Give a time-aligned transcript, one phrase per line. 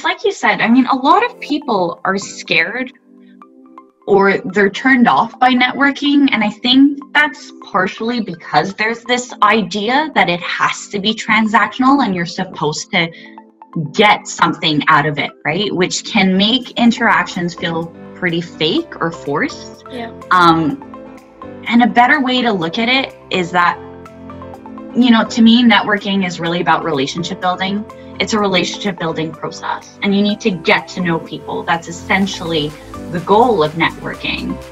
[0.00, 2.90] it's like you said, I mean, a lot of people are scared
[4.06, 6.26] or they're turned off by networking.
[6.32, 12.02] And I think that's partially because there's this idea that it has to be transactional
[12.02, 13.12] and you're supposed to
[13.92, 15.70] get something out of it, right?
[15.70, 19.84] Which can make interactions feel pretty fake or forced.
[19.90, 20.18] Yeah.
[20.30, 20.80] Um,
[21.68, 23.78] and a better way to look at it is that,
[24.96, 27.84] you know, to me, networking is really about relationship building.
[28.20, 31.62] It's a relationship building process, and you need to get to know people.
[31.62, 32.68] That's essentially
[33.12, 34.62] the goal of networking.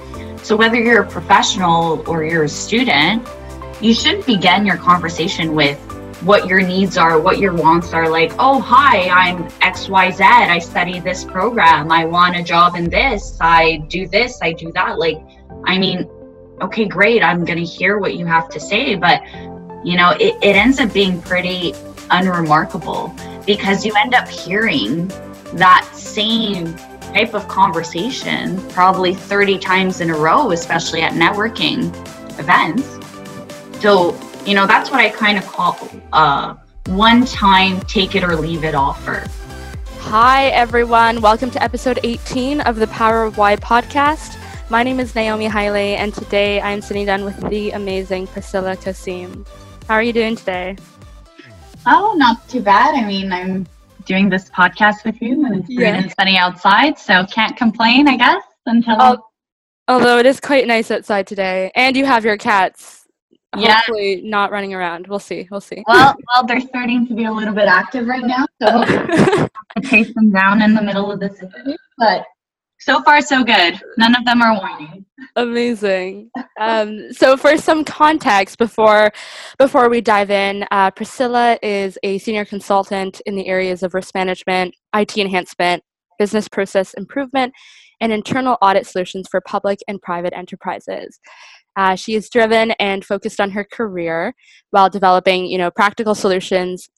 [0.45, 3.27] So, whether you're a professional or you're a student,
[3.80, 5.78] you shouldn't begin your conversation with
[6.20, 8.10] what your needs are, what your wants are.
[8.10, 10.20] Like, oh, hi, I'm XYZ.
[10.20, 11.91] I study this program.
[11.91, 13.38] I want a job in this.
[13.41, 14.42] I do this.
[14.42, 14.98] I do that.
[14.98, 15.22] Like,
[15.64, 16.06] I mean,
[16.60, 17.22] okay, great.
[17.22, 18.94] I'm going to hear what you have to say.
[18.94, 19.22] But,
[19.84, 21.72] you know, it, it ends up being pretty
[22.10, 23.14] unremarkable
[23.48, 25.08] because you end up hearing
[25.54, 31.88] that same type of conversation probably 30 times in a row, especially at networking
[32.38, 32.98] events.
[33.80, 35.78] So, you know, that's what I kind of call
[36.12, 36.56] uh,
[36.88, 39.27] one time take it or leave it offer.
[40.00, 41.22] Hi, everyone.
[41.22, 44.38] Welcome to episode 18 of the Power of Why podcast.
[44.68, 49.46] My name is Naomi Haile, and today I'm sitting down with the amazing Priscilla Kasim.
[49.86, 50.77] How are you doing today?
[51.91, 52.94] Oh, not too bad.
[52.94, 53.67] I mean, I'm
[54.05, 55.95] doing this podcast with you and it's yeah.
[55.95, 58.97] and sunny outside, so can't complain, I guess, until.
[59.00, 59.19] Oh,
[59.89, 63.06] although it is quite nice outside today, and you have your cats.
[63.56, 63.77] Yeah.
[63.77, 65.06] Hopefully not running around.
[65.06, 65.48] We'll see.
[65.50, 65.83] We'll see.
[65.86, 68.84] Well, well, they're starting to be a little bit active right now, so
[69.75, 71.77] to chase them down in the middle of the city.
[71.97, 72.27] But
[72.89, 73.78] so far, so good.
[73.98, 75.05] None of them are whining.
[75.36, 76.31] Amazing.
[76.58, 79.11] Um, so, for some context before
[79.58, 84.14] before we dive in, uh, Priscilla is a senior consultant in the areas of risk
[84.14, 85.83] management, IT enhancement,
[86.19, 87.53] business process improvement,
[88.00, 91.20] and internal audit solutions for public and private enterprises.
[91.77, 94.35] Uh, she is driven and focused on her career
[94.70, 96.89] while developing, you know, practical solutions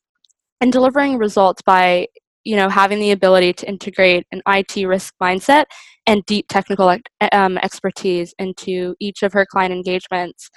[0.60, 2.06] and delivering results by
[2.44, 5.66] you know having the ability to integrate an IT risk mindset
[6.06, 6.96] and deep technical
[7.32, 10.50] um, expertise into each of her client engagements.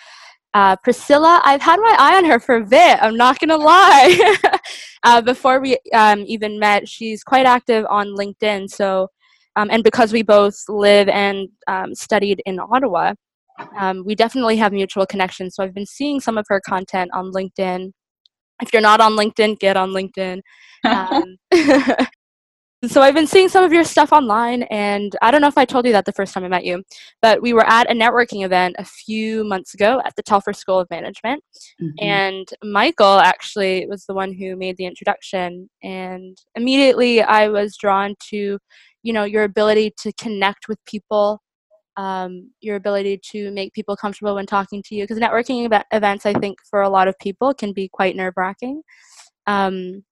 [0.54, 3.00] Uh, Priscilla, I've had my eye on her for a bit.
[3.02, 4.38] I'm not gonna lie.
[5.04, 8.70] uh, before we um, even met, she's quite active on LinkedIn.
[8.70, 9.10] So,
[9.56, 13.14] um, and because we both live and um, studied in Ottawa,
[13.78, 15.56] um, we definitely have mutual connections.
[15.56, 17.92] So I've been seeing some of her content on LinkedIn.
[18.64, 20.42] If you're not on LinkedIn, get on LinkedIn.
[20.86, 21.38] Um,
[22.88, 25.64] so I've been seeing some of your stuff online, and I don't know if I
[25.64, 26.84] told you that the first time I met you,
[27.22, 30.80] but we were at a networking event a few months ago at the Telfer School
[30.80, 31.42] of Management,
[31.82, 32.04] mm-hmm.
[32.04, 38.16] and Michael actually was the one who made the introduction, and immediately I was drawn
[38.32, 38.60] to,
[39.04, 41.42] you know, your ability to connect with people.
[41.96, 46.26] Um, your ability to make people comfortable when talking to you because networking ev- events
[46.26, 48.82] i think for a lot of people can be quite nerve wracking
[49.46, 50.04] um,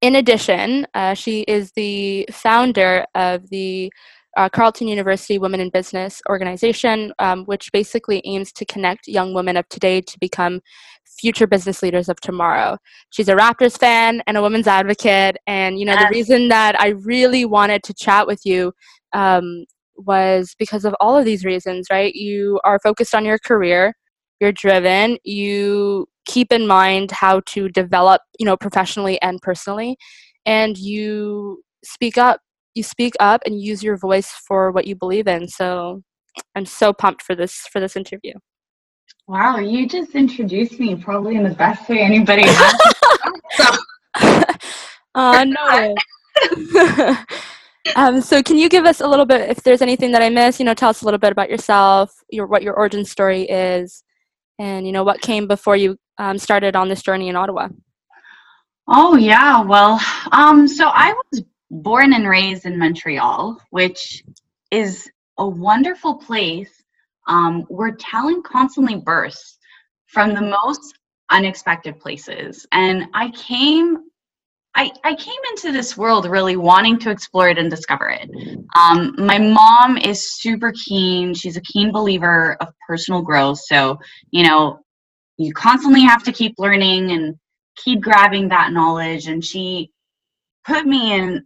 [0.00, 3.92] in addition, uh, she is the founder of the
[4.36, 9.56] uh, Carleton University Women in Business organization, um, which basically aims to connect young women
[9.56, 10.60] of today to become
[11.18, 12.78] future business leaders of tomorrow.
[13.10, 15.36] She's a Raptors fan and a women's advocate.
[15.46, 16.04] And, you know, yes.
[16.04, 18.72] the reason that I really wanted to chat with you
[19.12, 19.66] um,
[20.06, 22.14] was because of all of these reasons, right?
[22.14, 23.94] You are focused on your career,
[24.40, 29.96] you're driven, you keep in mind how to develop you know professionally and personally
[30.46, 32.40] and you speak up
[32.74, 35.48] you speak up and use your voice for what you believe in.
[35.48, 36.02] So
[36.54, 38.34] i'm so pumped for this for this interview.
[39.26, 43.78] Wow you just introduced me probably in the best way anybody has.
[45.12, 45.94] Uh, no
[47.96, 50.58] um, so can you give us a little bit if there's anything that i missed
[50.58, 54.04] you know tell us a little bit about yourself your what your origin story is
[54.58, 57.68] and you know what came before you um, started on this journey in Ottawa?
[58.86, 60.00] Oh yeah, well,
[60.32, 64.22] um, so I was born and raised in Montreal, which
[64.70, 66.70] is a wonderful place
[67.26, 69.58] um, where talent constantly bursts
[70.06, 70.98] from the most
[71.30, 72.66] unexpected places.
[72.72, 74.09] And I came
[74.74, 78.30] I, I came into this world really wanting to explore it and discover it.
[78.76, 81.34] Um, my mom is super keen.
[81.34, 83.58] She's a keen believer of personal growth.
[83.58, 83.98] So,
[84.30, 84.80] you know,
[85.36, 87.36] you constantly have to keep learning and
[87.76, 89.26] keep grabbing that knowledge.
[89.26, 89.90] And she
[90.64, 91.44] put me in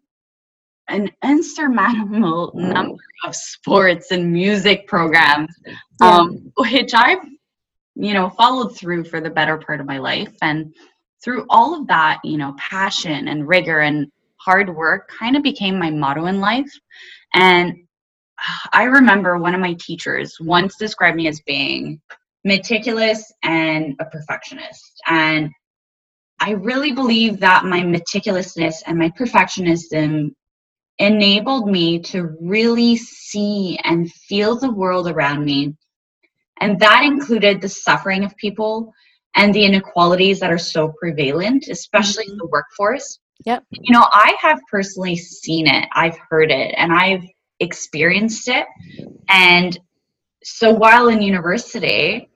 [0.89, 5.55] an insurmountable number of sports and music programs,
[6.01, 7.25] um, which I've,
[7.95, 10.35] you know, followed through for the better part of my life.
[10.43, 10.75] And
[11.25, 14.07] through all of that, you know, passion and rigor and
[14.37, 16.71] hard work kind of became my motto in life.
[17.35, 17.75] And
[18.73, 22.01] I remember one of my teachers once described me as being
[22.45, 25.01] meticulous and a perfectionist.
[25.07, 25.51] And
[26.41, 30.33] I really believe that my meticulousness and my perfectionism
[30.99, 35.75] enabled me to really see and feel the world around me.
[36.61, 38.93] And that included the suffering of people
[39.35, 42.33] and the inequalities that are so prevalent, especially mm-hmm.
[42.33, 43.19] in the workforce.
[43.45, 43.65] Yep.
[43.71, 47.25] You know, I have personally seen it, I've heard it, and I've
[47.61, 48.67] experienced it.
[49.29, 49.79] And
[50.43, 52.31] so while in university,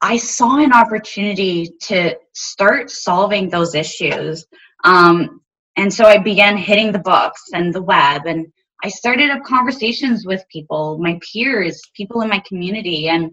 [0.00, 4.46] I saw an opportunity to start solving those issues.
[4.84, 5.40] Um,
[5.76, 8.46] and so I began hitting the books and the web, and
[8.84, 13.30] I started up conversations with people, my peers, people in my community, and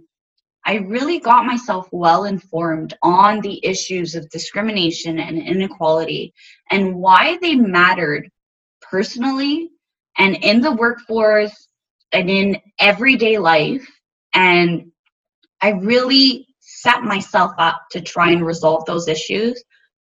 [0.66, 6.34] I really got myself well informed on the issues of discrimination and inequality
[6.72, 8.30] and why they mattered
[8.82, 9.70] personally
[10.18, 11.68] and in the workforce
[12.14, 13.86] and in everyday life.
[14.34, 14.92] And
[15.62, 19.62] I really set myself up to try and resolve those issues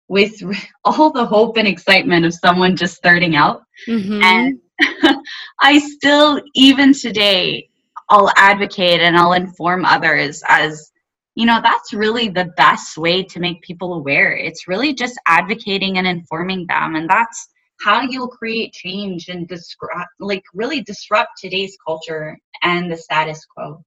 [0.09, 0.41] with
[0.85, 3.63] all the hope and excitement of someone just starting out.
[3.89, 4.23] Mm-hmm.
[4.23, 4.59] And
[5.61, 7.69] I still, even today,
[8.09, 10.93] I'll advocate and I'll inform others as
[11.35, 14.33] you know that's really the best way to make people aware.
[14.33, 17.49] It's really just advocating and informing them and that's
[17.81, 23.85] how you'll create change and disrupt like really disrupt today's culture and the status quo.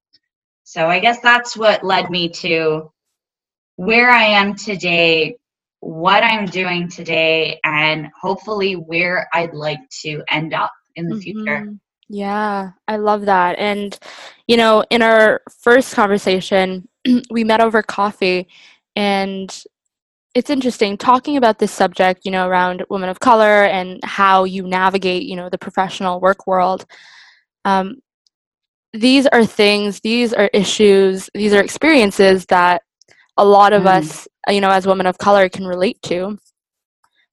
[0.64, 2.92] So i guess that's what led me to
[3.80, 5.36] where i am today
[5.80, 11.22] what i'm doing today and hopefully where i'd like to end up in the mm-hmm.
[11.22, 11.74] future
[12.12, 13.56] yeah, I love that.
[13.60, 13.96] And,
[14.48, 16.88] you know, in our first conversation,
[17.30, 18.48] we met over coffee,
[18.96, 19.64] and
[20.34, 24.66] it's interesting talking about this subject, you know, around women of color and how you
[24.66, 26.84] navigate, you know, the professional work world.
[27.64, 28.02] Um,
[28.92, 32.82] these are things, these are issues, these are experiences that
[33.36, 33.98] a lot of mm.
[33.98, 36.36] us, you know, as women of color can relate to.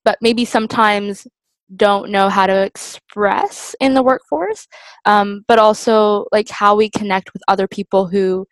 [0.05, 1.27] But maybe sometimes
[1.75, 4.67] don't know how to express in the workforce,
[5.05, 8.45] um, but also like how we connect with other people who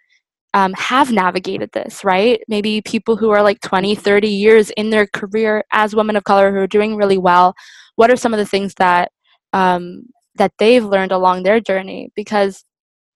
[0.54, 2.42] um, have navigated this, right?
[2.48, 6.52] Maybe people who are like 20, 30 years in their career as women of color
[6.52, 7.54] who are doing really well.
[7.96, 9.12] What are some of the things that
[9.54, 10.04] um,
[10.36, 12.10] that they've learned along their journey?
[12.16, 12.64] Because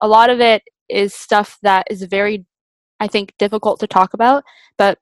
[0.01, 2.45] a lot of it is stuff that is very,
[2.99, 4.43] I think, difficult to talk about,
[4.77, 4.97] but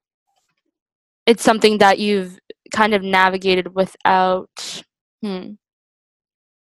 [1.26, 2.40] it's something that you've
[2.72, 4.84] kind of navigated without
[5.22, 5.52] hmm.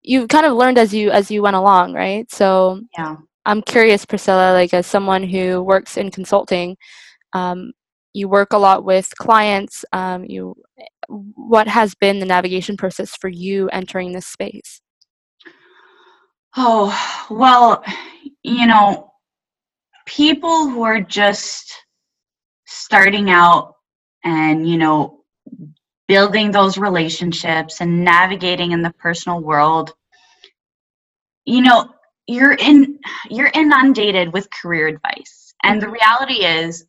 [0.02, 2.31] you kind of learned as you as you went along right?
[2.31, 3.17] So yeah.
[3.46, 6.76] I'm curious priscilla like as someone who works in consulting
[7.32, 7.73] um,
[8.14, 10.55] you work a lot with clients um, you
[11.08, 14.81] what has been the navigation process for you entering this space?
[16.56, 17.82] Oh well
[18.43, 19.12] you know
[20.06, 21.73] people who are just
[22.67, 23.75] starting out
[24.25, 25.20] and you know
[26.08, 29.93] building those relationships and navigating in the personal world.
[31.44, 31.90] You know
[32.26, 32.99] you're in
[33.31, 35.55] you're inundated with career advice.
[35.62, 36.87] And the reality is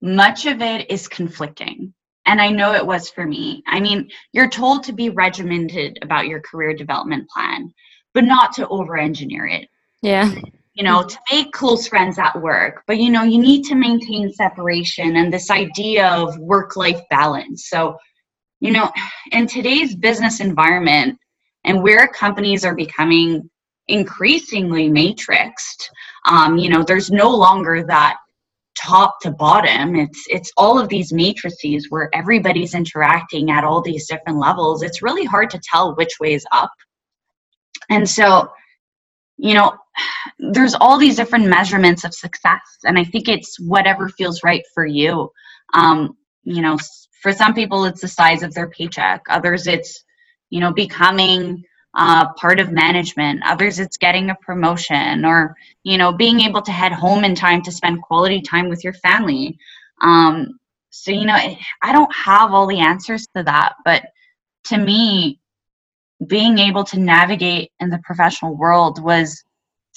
[0.00, 1.92] much of it is conflicting.
[2.24, 3.62] And i know it was for me.
[3.66, 7.72] I mean you're told to be regimented about your career development plan
[8.14, 9.68] but not to over engineer it.
[10.02, 10.30] Yeah.
[10.74, 12.82] You know to make close friends at work.
[12.86, 17.68] But you know you need to maintain separation and this idea of work life balance.
[17.68, 17.96] So
[18.62, 18.92] you know,
[19.32, 21.18] in today's business environment
[21.64, 23.50] and where companies are becoming
[23.88, 25.90] increasingly matrixed,
[26.26, 28.18] um, you know, there's no longer that
[28.78, 29.96] top to bottom.
[29.96, 34.84] It's it's all of these matrices where everybody's interacting at all these different levels.
[34.84, 36.70] It's really hard to tell which way is up.
[37.90, 38.48] And so,
[39.38, 39.72] you know,
[40.38, 44.86] there's all these different measurements of success, and I think it's whatever feels right for
[44.86, 45.32] you.
[45.74, 46.78] Um, you know,
[47.22, 49.22] for some people it's the size of their paycheck.
[49.28, 50.04] Others it's
[50.50, 51.64] you know becoming
[51.94, 53.42] uh, part of management.
[53.44, 57.62] Others it's getting a promotion or you know being able to head home in time
[57.62, 59.56] to spend quality time with your family.
[60.02, 60.58] Um,
[60.92, 61.36] so you know
[61.82, 64.04] i don't have all the answers to that but
[64.62, 65.40] to me
[66.28, 69.42] being able to navigate in the professional world was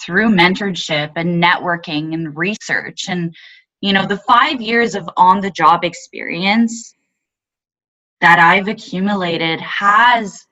[0.01, 3.35] through mentorship and networking and research and
[3.81, 6.94] you know the five years of on the job experience
[8.21, 10.45] that I've accumulated has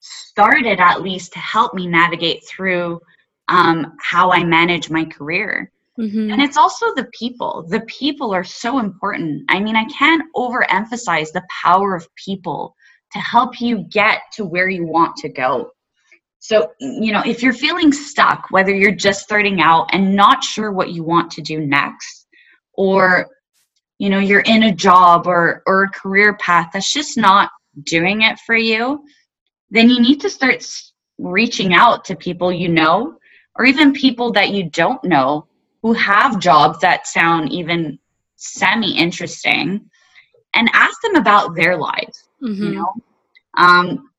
[0.00, 3.00] started at least to help me navigate through
[3.48, 5.70] um, how I manage my career.
[5.98, 6.32] Mm-hmm.
[6.32, 7.64] And it's also the people.
[7.68, 9.44] The people are so important.
[9.48, 12.74] I mean, I can't overemphasize the power of people
[13.12, 15.70] to help you get to where you want to go.
[16.40, 20.72] So, you know, if you're feeling stuck, whether you're just starting out and not sure
[20.72, 22.26] what you want to do next,
[22.74, 23.28] or,
[24.04, 27.50] you know, you're in a job or, or a career path that's just not
[27.84, 29.02] doing it for you,
[29.70, 30.62] then you need to start
[31.16, 33.16] reaching out to people you know,
[33.56, 35.46] or even people that you don't know
[35.80, 37.98] who have jobs that sound even
[38.36, 39.88] semi interesting
[40.52, 42.62] and ask them about their lives mm-hmm.
[42.62, 42.94] you know
[43.56, 44.10] um,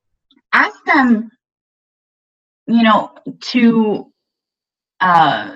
[0.52, 1.30] ask them
[2.66, 4.12] you know to
[5.00, 5.54] uh,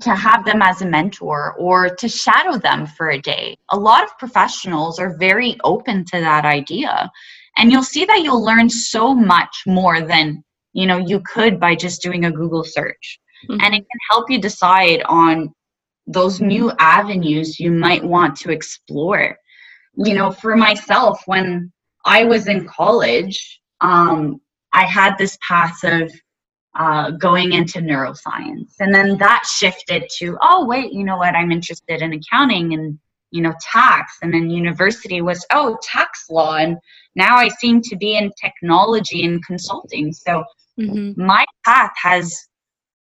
[0.00, 3.56] to have them as a mentor or to shadow them for a day.
[3.70, 7.10] A lot of professionals are very open to that idea.
[7.56, 11.74] And you'll see that you'll learn so much more than you know you could by
[11.74, 13.18] just doing a google search.
[13.48, 13.60] Mm-hmm.
[13.62, 15.50] and it can help you decide on
[16.06, 19.36] those new avenues you might want to explore.
[19.96, 21.72] You know for myself when
[22.04, 24.40] i was in college um,
[24.72, 26.12] I had this path of
[26.78, 28.74] uh, going into neuroscience.
[28.78, 31.34] And then that shifted to, oh, wait, you know what?
[31.34, 32.98] I'm interested in accounting and,
[33.30, 34.18] you know, tax.
[34.22, 36.56] And then university was, oh, tax law.
[36.56, 36.78] And
[37.16, 40.12] now I seem to be in technology and consulting.
[40.12, 40.44] So
[40.78, 41.20] mm-hmm.
[41.20, 42.34] my path has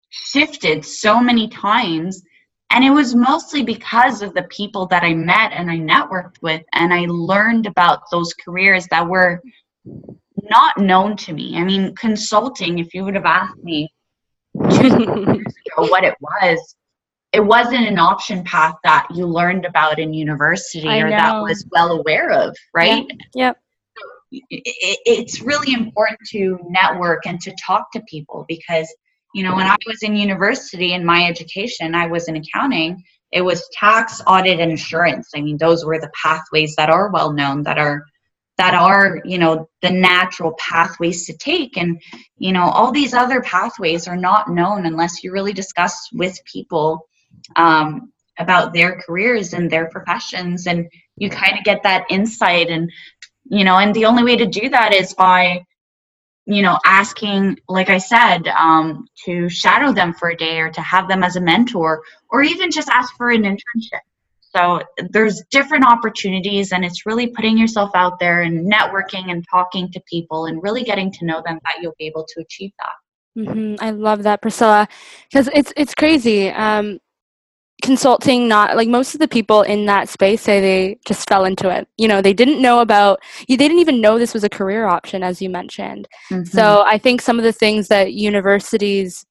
[0.08, 2.22] shifted so many times.
[2.70, 6.62] And it was mostly because of the people that I met and I networked with,
[6.72, 9.42] and I learned about those careers that were
[10.50, 11.56] not known to me.
[11.56, 13.88] I mean, consulting, if you would have asked me
[14.54, 16.76] years ago what it was,
[17.32, 21.16] it wasn't an option path that you learned about in university I or know.
[21.16, 23.06] that was well aware of, right?
[23.34, 23.56] Yep.
[24.32, 24.42] yep.
[24.50, 28.92] it's really important to network and to talk to people because,
[29.32, 33.00] you know, when I was in university in my education, I was in accounting.
[33.32, 35.30] It was tax, audit, and insurance.
[35.36, 38.04] I mean, those were the pathways that are well known, that are
[38.60, 41.78] that are you know the natural pathways to take.
[41.78, 42.00] And
[42.36, 47.08] you know all these other pathways are not known unless you really discuss with people
[47.56, 50.66] um, about their careers and their professions.
[50.66, 52.68] And you kind of get that insight.
[52.68, 52.90] And
[53.50, 55.64] you know and the only way to do that is by
[56.46, 60.80] you know asking like i said um, to shadow them for a day or to
[60.80, 64.04] have them as a mentor or even just ask for an internship
[64.54, 64.80] so
[65.10, 70.00] there's different opportunities, and it's really putting yourself out there and networking and talking to
[70.08, 73.42] people and really getting to know them that you'll be able to achieve that.
[73.42, 73.84] Mm-hmm.
[73.84, 74.88] I love that, Priscilla,
[75.30, 76.50] because it's it's crazy.
[76.50, 76.98] Um,
[77.80, 81.70] consulting, not like most of the people in that space say they just fell into
[81.70, 81.88] it.
[81.96, 83.20] You know, they didn't know about.
[83.48, 86.08] They didn't even know this was a career option, as you mentioned.
[86.30, 86.44] Mm-hmm.
[86.44, 89.24] So I think some of the things that universities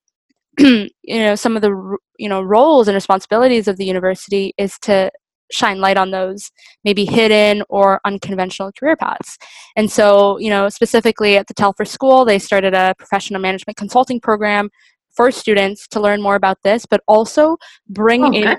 [1.04, 5.12] you know some of the you know roles and responsibilities of the university is to
[5.52, 6.52] shine light on those
[6.84, 9.38] maybe hidden or unconventional career paths.
[9.76, 14.20] And so you know specifically at the telfer school they started a professional management consulting
[14.20, 14.70] program
[15.16, 18.58] for students to learn more about this but also bring oh, in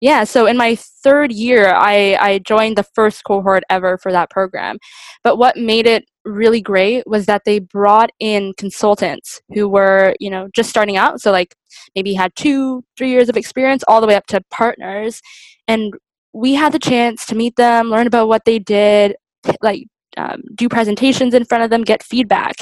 [0.00, 4.30] yeah, so in my third year, I, I joined the first cohort ever for that
[4.30, 4.78] program.
[5.22, 10.30] But what made it really great was that they brought in consultants who were, you
[10.30, 11.20] know, just starting out.
[11.20, 11.54] So, like,
[11.94, 15.20] maybe had two, three years of experience, all the way up to partners.
[15.68, 15.92] And
[16.32, 19.16] we had the chance to meet them, learn about what they did,
[19.60, 19.84] like,
[20.16, 22.56] um, do presentations in front of them, get feedback.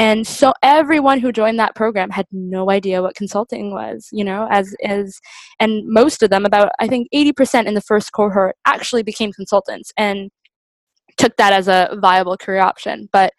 [0.00, 4.48] And so everyone who joined that program had no idea what consulting was, you know,
[4.50, 5.20] as as
[5.60, 9.92] and most of them, about I think 80% in the first cohort actually became consultants
[9.98, 10.30] and
[11.18, 13.10] took that as a viable career option.
[13.12, 13.34] But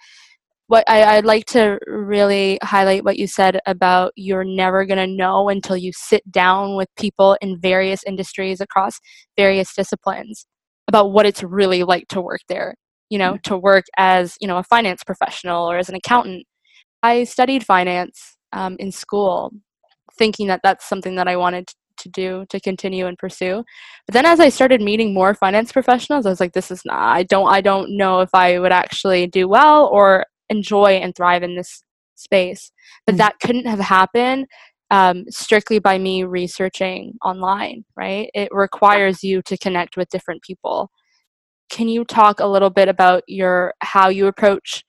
[0.68, 5.08] what I, would like to really highlight what you said about you're never going to
[5.08, 9.00] know until you sit down with people in various industries across
[9.36, 10.46] various disciplines
[10.88, 12.76] about what it's really like to work there
[13.10, 13.50] you know mm-hmm.
[13.50, 16.46] to work as you know a finance professional or as an accountant
[17.04, 19.52] I studied finance um, in school,
[20.18, 23.64] thinking that that's something that I wanted to do to continue and pursue.
[24.06, 27.00] But then as I started meeting more finance professionals, I was like, this is not.
[27.00, 27.48] I don't.
[27.48, 31.84] I don't know if I would actually do well or enjoy and thrive in this
[32.16, 32.72] space.
[33.06, 33.18] But mm-hmm.
[33.20, 34.48] that couldn't have happened
[34.90, 37.86] um, strictly by me researching online.
[37.96, 38.30] Right?
[38.34, 40.92] It requires you to connect with different people.
[41.70, 44.84] Can you talk a little bit about your how you approach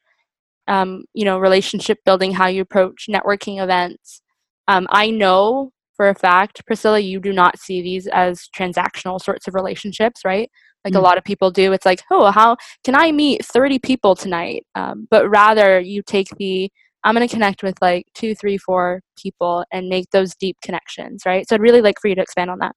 [0.68, 4.22] um, you know, relationship building, how you approach networking events.
[4.68, 9.46] Um, I know for a fact, Priscilla, you do not see these as transactional sorts
[9.46, 10.50] of relationships, right?
[10.84, 10.98] Like mm-hmm.
[10.98, 11.04] a mm.
[11.04, 11.72] lot of people do.
[11.72, 14.64] It's like, oh, how can I meet 30 people tonight?
[14.74, 16.70] Um, but rather, you take the
[17.04, 21.22] I'm going to connect with like two, three, four people and make those deep connections,
[21.26, 21.48] right?
[21.48, 22.74] So I'd really like for you to expand on that.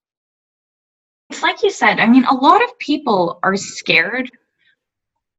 [1.30, 4.30] It's like you said, I mean, a lot of people are scared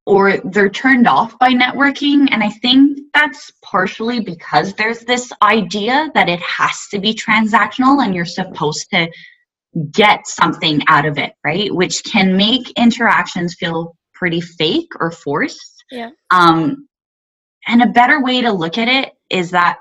[0.08, 2.30] or they're turned off by networking.
[2.32, 8.02] And I think that's partially because there's this idea that it has to be transactional
[8.02, 9.12] and you're supposed to
[9.92, 11.76] get something out of it, right?
[11.76, 15.84] Which can make interactions feel pretty fake or forced.
[15.92, 16.12] Yeah.
[16.32, 16.88] Um,
[17.68, 19.78] and a better way to look at it is that,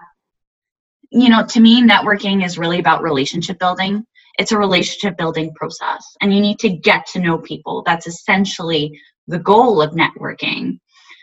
[1.13, 4.05] you know, to me, networking is really about relationship building.
[4.41, 7.85] It's a relationship building process, and you need to get to know people.
[7.87, 10.79] That's essentially the goal of networking.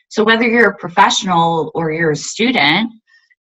[0.09, 2.91] So, whether you're a professional or you're a student,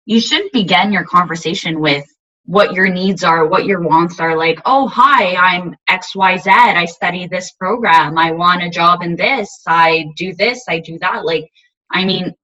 [0.07, 2.07] you shouldn't begin your conversation with
[2.45, 4.37] what your needs are, what your wants are.
[4.37, 6.49] Like, oh, hi, I'm XYZ.
[6.49, 8.19] I study this program.
[8.19, 9.62] I want a job in this.
[9.66, 10.64] I do this.
[10.69, 11.25] I do that.
[11.25, 11.49] Like,
[11.90, 12.35] I mean,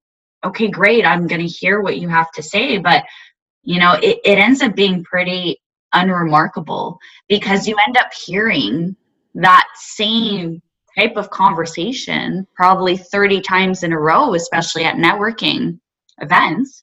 [0.44, 1.04] okay, great.
[1.04, 2.78] I'm going to hear what you have to say.
[2.78, 3.04] But,
[3.62, 5.60] you know, it, it ends up being pretty
[5.92, 6.98] unremarkable
[7.28, 8.94] because you end up hearing
[9.34, 10.62] that same
[10.98, 15.78] type of conversation probably 30 times in a row, especially at networking
[16.20, 16.82] events.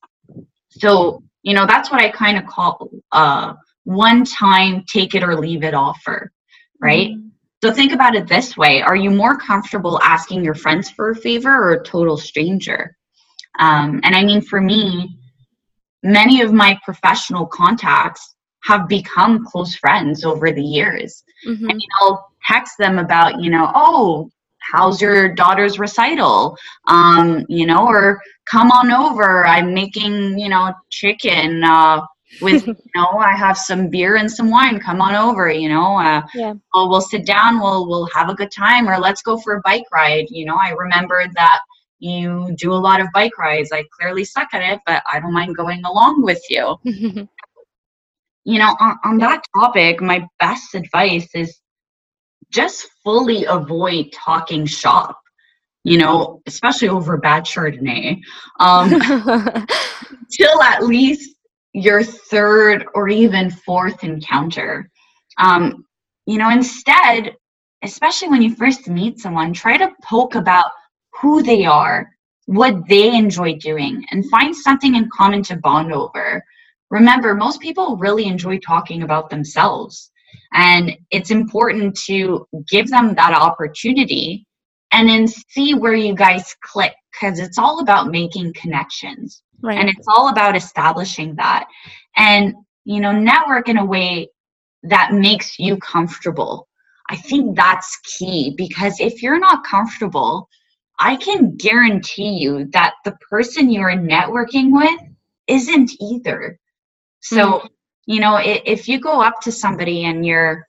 [0.69, 3.53] So, you know, that's what I kind of call uh,
[3.83, 6.31] one time take it or leave it offer,
[6.81, 7.11] right?
[7.11, 7.27] Mm-hmm.
[7.63, 11.15] So think about it this way Are you more comfortable asking your friends for a
[11.15, 12.95] favor or a total stranger?
[13.59, 15.17] Um, and I mean, for me,
[16.03, 21.23] many of my professional contacts have become close friends over the years.
[21.47, 21.69] Mm-hmm.
[21.69, 24.29] I mean, I'll text them about, you know, oh,
[24.71, 26.57] how's your daughter's recital?
[26.87, 29.45] Um, you know, or come on over.
[29.45, 32.01] I'm making, you know, chicken uh,
[32.41, 34.79] with, you know, I have some beer and some wine.
[34.79, 35.97] Come on over, you know.
[35.97, 36.53] Uh, yeah.
[36.73, 37.59] Well, we'll sit down.
[37.59, 40.25] We'll we'll have a good time, or let's go for a bike ride.
[40.29, 41.59] You know, I remembered that
[41.99, 43.71] you do a lot of bike rides.
[43.71, 46.77] I clearly suck at it, but I don't mind going along with you.
[46.83, 51.59] you know, on, on that topic, my best advice is
[52.51, 55.19] just fully avoid talking shop,
[55.83, 58.19] you know, especially over bad Chardonnay,
[58.59, 58.89] um,
[60.31, 61.35] till at least
[61.73, 64.89] your third or even fourth encounter.
[65.37, 65.85] Um,
[66.25, 67.35] you know, instead,
[67.83, 70.71] especially when you first meet someone, try to poke about
[71.21, 72.09] who they are,
[72.45, 76.43] what they enjoy doing, and find something in common to bond over.
[76.89, 80.11] Remember, most people really enjoy talking about themselves.
[80.53, 84.45] And it's important to give them that opportunity
[84.91, 89.41] and then see where you guys click because it's all about making connections.
[89.61, 89.77] Right.
[89.77, 91.67] And it's all about establishing that.
[92.15, 92.53] And,
[92.83, 94.29] you know, network in a way
[94.83, 96.67] that makes you comfortable.
[97.09, 100.47] I think that's key because if you're not comfortable,
[100.99, 104.99] I can guarantee you that the person you're networking with
[105.47, 106.59] isn't either.
[107.19, 107.67] So, mm-hmm.
[108.05, 110.67] You know, if you go up to somebody and you're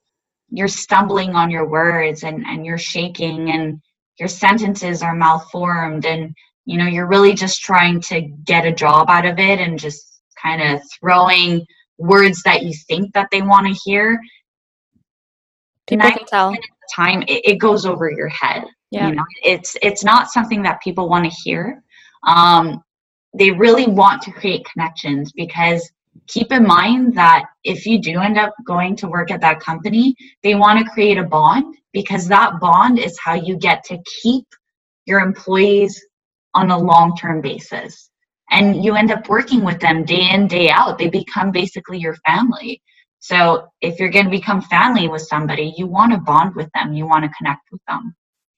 [0.49, 3.81] you're stumbling on your words and and you're shaking and
[4.19, 9.11] your sentences are malformed and you know you're really just trying to get a job
[9.11, 11.65] out of it and just kind of throwing
[11.99, 14.19] words that you think that they want to hear
[15.87, 16.57] people can tell.
[16.95, 18.65] time it, it, goes over your head.
[18.91, 19.09] Yeah.
[19.09, 21.83] you know it's it's not something that people want to hear.
[22.27, 22.83] Um,
[23.35, 25.91] they really want to create connections because
[26.27, 30.15] keep in mind that if you do end up going to work at that company,
[30.43, 34.47] they want to create a bond because that bond is how you get to keep
[35.07, 36.01] your employees
[36.55, 38.11] on a long term basis.
[38.51, 40.99] And you end up working with them day in, day out.
[40.99, 42.81] They become basically your family.
[43.19, 46.93] So if you're going to become family with somebody, you want to bond with them,
[46.93, 48.15] you want to connect with them.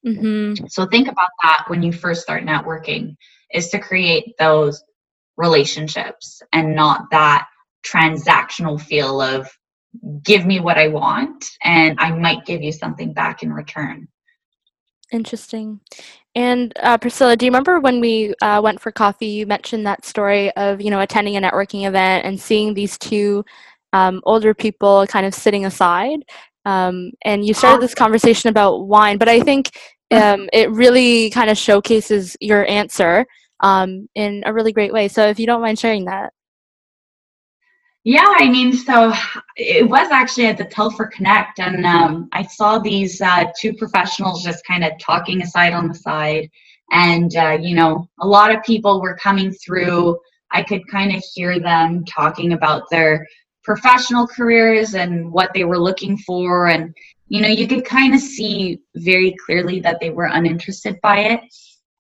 [0.07, 0.66] Mm-hmm.
[0.68, 3.16] So think about that when you first start networking,
[3.53, 4.83] is to create those
[5.38, 7.46] relationships and not that
[7.87, 9.48] transactional feel of
[10.22, 14.09] give me what I want and I might give you something back in return.
[15.11, 15.81] Interesting.
[16.35, 19.27] And uh, Priscilla, do you remember when we uh, went for coffee?
[19.27, 23.44] You mentioned that story of you know attending a networking event and seeing these two
[23.94, 26.20] um, older people kind of sitting aside,
[26.66, 29.16] um, and you started this conversation about wine.
[29.16, 29.70] But I think
[30.11, 33.27] um, it really kind of showcases your answer
[33.61, 35.09] um, in a really great way.
[35.09, 36.33] So if you don't mind sharing that.
[38.05, 39.12] Yeah, I mean, so
[39.57, 44.42] it was actually at the Telfer Connect, and um, I saw these uh, two professionals
[44.42, 46.49] just kind of talking aside on the side.
[46.90, 50.18] And, uh, you know, a lot of people were coming through.
[50.51, 53.27] I could kind of hear them talking about their
[53.62, 56.68] professional careers and what they were looking for.
[56.68, 56.94] And,
[57.27, 61.40] you know, you could kind of see very clearly that they were uninterested by it.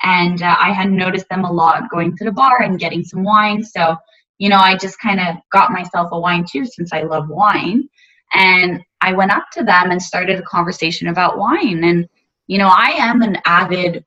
[0.02, 3.24] And uh, I had noticed them a lot going to the bar and getting some
[3.24, 3.64] wine.
[3.64, 3.96] So,
[4.38, 7.88] you know, I just kind of got myself a wine too since I love wine.
[8.34, 11.82] And I went up to them and started a conversation about wine.
[11.84, 12.08] And,
[12.46, 14.04] you know, I am an avid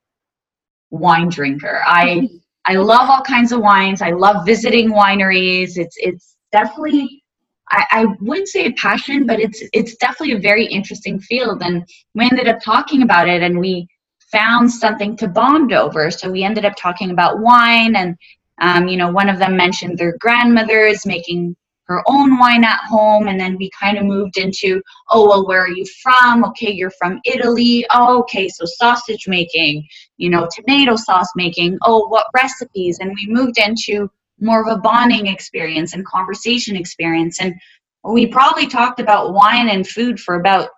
[0.89, 1.81] wine drinker.
[1.85, 2.29] I
[2.65, 4.01] I love all kinds of wines.
[4.01, 5.77] I love visiting wineries.
[5.77, 7.23] It's it's definitely
[7.71, 11.63] I, I wouldn't say a passion, but it's it's definitely a very interesting field.
[11.63, 13.87] And we ended up talking about it and we
[14.31, 16.09] found something to bond over.
[16.11, 18.17] So we ended up talking about wine and
[18.61, 22.79] um, you know, one of them mentioned their grandmother is making her own wine at
[22.87, 23.27] home.
[23.27, 26.45] And then we kind of moved into oh well where are you from?
[26.45, 27.85] Okay you're from italy.
[27.91, 29.85] Oh, okay so sausage making
[30.17, 31.77] you know tomato sauce making.
[31.83, 32.99] Oh what recipes?
[32.99, 37.41] And we moved into more of a bonding experience and conversation experience.
[37.41, 37.55] And
[38.03, 40.69] we probably talked about wine and food for about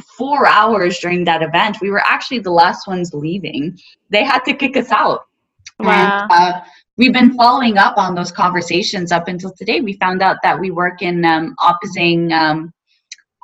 [0.00, 3.78] four hours during that event we were actually the last ones leaving
[4.10, 5.26] they had to kick us out
[5.78, 6.22] wow.
[6.22, 6.60] And, uh,
[6.96, 9.80] we've been following up on those conversations up until today.
[9.80, 12.72] We found out that we work in um, opposing um,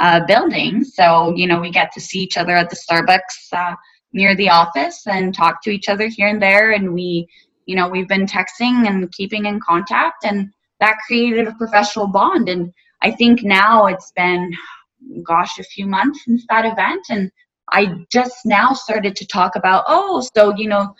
[0.00, 3.74] uh, buildings, so you know we get to see each other at the Starbucks uh,
[4.12, 6.72] near the office and talk to each other here and there.
[6.72, 7.26] And we,
[7.66, 12.48] you know, we've been texting and keeping in contact, and that created a professional bond.
[12.48, 14.52] And I think now it's been,
[15.22, 17.30] gosh, a few months since that event, and
[17.70, 20.94] I just now started to talk about, oh, so you know,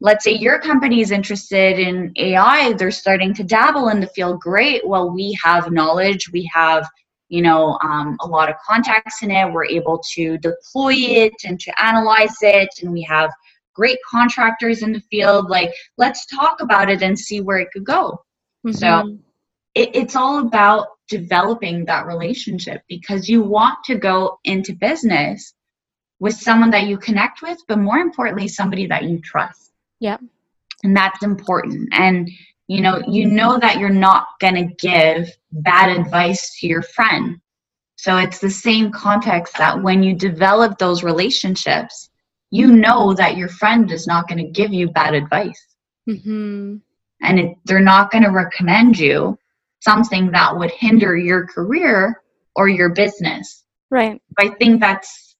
[0.00, 4.40] let's say your company is interested in AI, they're starting to dabble in the field.
[4.40, 4.86] Great.
[4.86, 6.88] Well, we have knowledge, we have
[7.28, 9.52] you know um, a lot of contacts in it.
[9.52, 13.30] We're able to deploy it and to analyze it, and we have
[13.74, 15.48] great contractors in the field.
[15.48, 18.22] Like, let's talk about it and see where it could go.
[18.66, 18.72] Mm-hmm.
[18.72, 19.18] So
[19.74, 25.52] it, it's all about developing that relationship because you want to go into business
[26.20, 29.72] with someone that you connect with, but more importantly, somebody that you trust.
[29.98, 30.18] Yeah.
[30.82, 31.90] And that's important.
[31.92, 32.30] And
[32.68, 37.40] you know, you know that you're not going to give bad advice to your friend.
[37.96, 42.10] So it's the same context that when you develop those relationships,
[42.50, 45.60] you know that your friend is not going to give you bad advice.
[46.08, 46.76] Mm-hmm.
[47.22, 49.36] And it, they're not going to recommend you
[49.80, 52.22] something that would hinder your career
[52.54, 53.64] or your business.
[53.90, 54.20] Right.
[54.38, 55.36] I think that's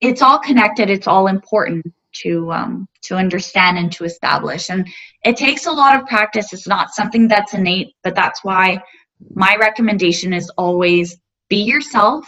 [0.00, 1.86] it's all connected, it's all important
[2.22, 4.86] to um, to understand and to establish and
[5.24, 8.80] it takes a lot of practice it's not something that's innate but that's why
[9.34, 11.16] my recommendation is always
[11.48, 12.26] be yourself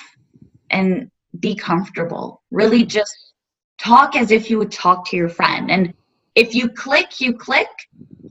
[0.70, 3.32] and be comfortable really just
[3.78, 5.92] talk as if you would talk to your friend and
[6.34, 7.68] if you click you click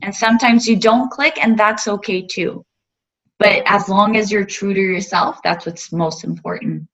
[0.02, 2.64] and sometimes you don't click and that's okay too
[3.38, 6.86] but as long as you're true to yourself that's what's most important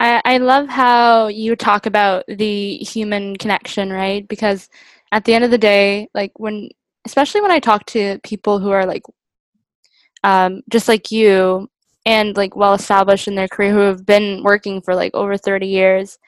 [0.00, 4.26] I, I love how you talk about the human connection, right?
[4.28, 4.68] Because
[5.12, 6.68] at the end of the day, like when,
[7.06, 9.02] especially when I talk to people who are like,
[10.22, 11.68] um, just like you
[12.04, 15.66] and like well established in their career who have been working for like over 30
[15.66, 16.18] years,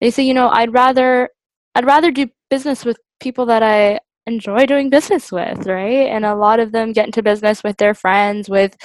[0.00, 1.30] they say, you know, I'd rather,
[1.74, 6.08] I'd rather do business with people that I enjoy doing business with, right?
[6.08, 8.76] And a lot of them get into business with their friends, with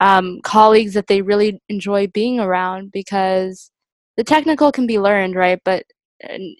[0.00, 3.70] um, colleagues that they really enjoy being around because
[4.16, 5.60] the technical can be learned, right?
[5.64, 5.84] But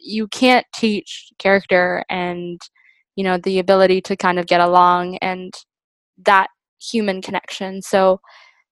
[0.00, 2.60] you can't teach character and
[3.16, 5.52] you know the ability to kind of get along and
[6.24, 6.48] that
[6.80, 7.82] human connection.
[7.82, 8.20] So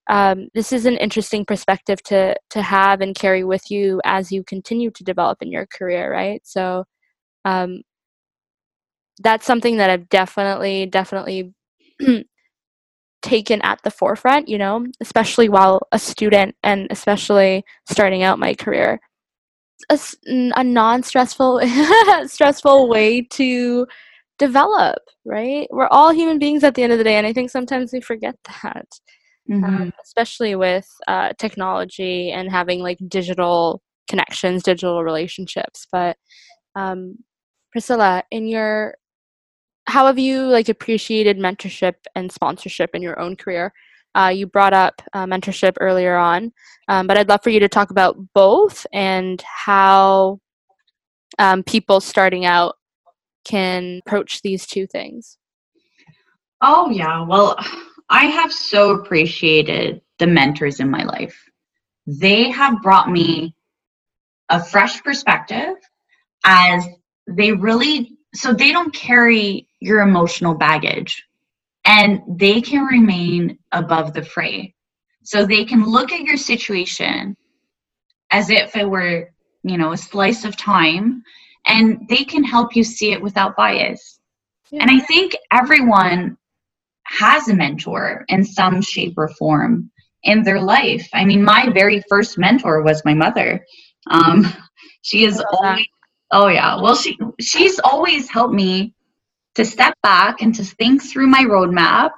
[0.09, 4.43] um, this is an interesting perspective to to have and carry with you as you
[4.43, 6.41] continue to develop in your career, right?
[6.45, 6.85] So
[7.45, 7.83] um,
[9.19, 11.53] that's something that I've definitely definitely
[13.21, 18.53] taken at the forefront, you know, especially while a student and especially starting out my
[18.53, 18.99] career.
[19.89, 21.61] A, a non-stressful
[22.25, 23.87] stressful way to
[24.37, 25.67] develop, right?
[25.71, 28.01] We're all human beings at the end of the day, and I think sometimes we
[28.01, 28.87] forget that,
[29.49, 29.63] mm-hmm.
[29.63, 35.87] um, especially with uh, technology and having like digital connections, digital relationships.
[35.91, 36.17] But
[36.75, 37.17] um,
[37.71, 38.95] Priscilla, in your
[39.89, 43.73] how have you like appreciated mentorship and sponsorship in your own career?
[44.15, 46.51] Uh, you brought up uh, mentorship earlier on,
[46.87, 50.39] um, but I'd love for you to talk about both and how
[51.37, 52.75] um, people starting out
[53.45, 55.37] can approach these two things.
[56.61, 57.25] Oh, yeah.
[57.25, 57.57] Well,
[58.09, 61.39] I have so appreciated the mentors in my life.
[62.05, 63.55] They have brought me
[64.49, 65.75] a fresh perspective
[66.43, 66.85] as
[67.27, 71.23] they really so they don't carry your emotional baggage
[71.85, 74.73] and they can remain above the fray.
[75.23, 77.35] So they can look at your situation
[78.31, 79.29] as if it were,
[79.63, 81.23] you know, a slice of time
[81.65, 84.19] and they can help you see it without bias.
[84.71, 84.81] Yeah.
[84.81, 86.37] And I think everyone
[87.03, 89.89] has a mentor in some shape or form
[90.23, 91.07] in their life.
[91.13, 93.65] I mean, my very first mentor was my mother.
[94.11, 94.53] Um,
[95.01, 95.87] she is always
[96.31, 96.79] Oh yeah.
[96.79, 98.93] Well, she she's always helped me
[99.59, 102.11] to step back and to think through my roadmap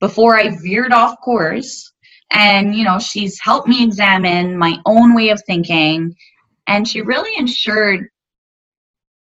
[0.00, 1.92] before I veered off course.
[2.30, 6.16] And you know, she's helped me examine my own way of thinking,
[6.66, 8.08] and she really ensured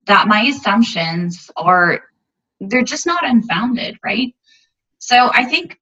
[0.06, 2.02] that my assumptions are
[2.60, 4.34] they're just not unfounded, right?
[4.98, 5.80] So I think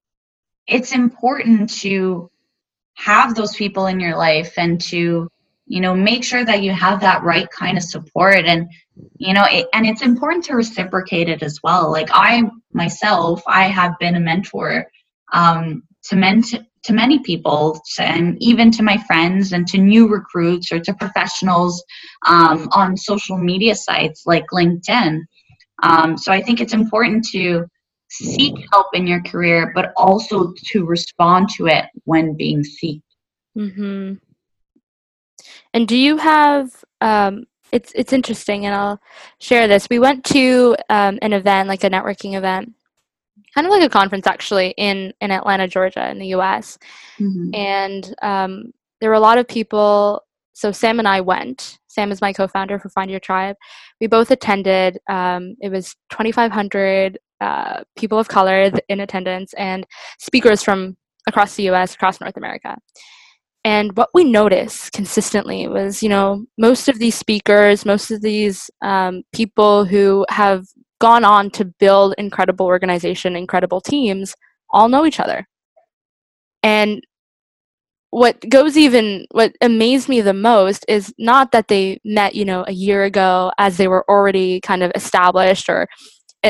[0.68, 2.30] it's important to
[2.94, 5.28] have those people in your life and to
[5.70, 8.68] you know make sure that you have that right kind of support and
[9.18, 11.92] you know it, and it's important to reciprocate it as well.
[11.92, 14.86] Like i myself i have been a mentor
[15.32, 16.42] um, to men
[16.82, 21.84] to many people and even to my friends and to new recruits or to professionals
[22.26, 25.20] um, on social media sites like linkedin.
[25.84, 27.64] Um, so i think it's important to
[28.10, 33.02] seek help in your career but also to respond to it when being seeked.
[33.56, 34.14] Mm-hmm.
[35.74, 39.00] And do you have um, it's it's interesting and i'll
[39.38, 42.72] share this we went to um, an event like a networking event
[43.54, 46.78] kind of like a conference actually in in Atlanta, Georgia, in the U.S.
[47.18, 47.54] Mm-hmm.
[47.54, 50.22] And um, there were a lot of people.
[50.52, 51.78] So Sam and I went.
[51.86, 53.56] Sam is my co-founder for Find Your Tribe.
[54.00, 54.98] We both attended.
[55.08, 59.86] Um, it was 2,500 uh, people of color in attendance and
[60.18, 62.76] speakers from across the U.S., across North America.
[63.64, 68.70] And what we noticed consistently was, you know, most of these speakers, most of these
[68.80, 70.64] um, people who have
[70.98, 74.34] gone on to build incredible organization, incredible teams,
[74.70, 75.46] all know each other.
[76.62, 77.02] And
[78.10, 82.64] what goes even what amazed me the most is not that they met, you know,
[82.66, 85.86] a year ago as they were already kind of established or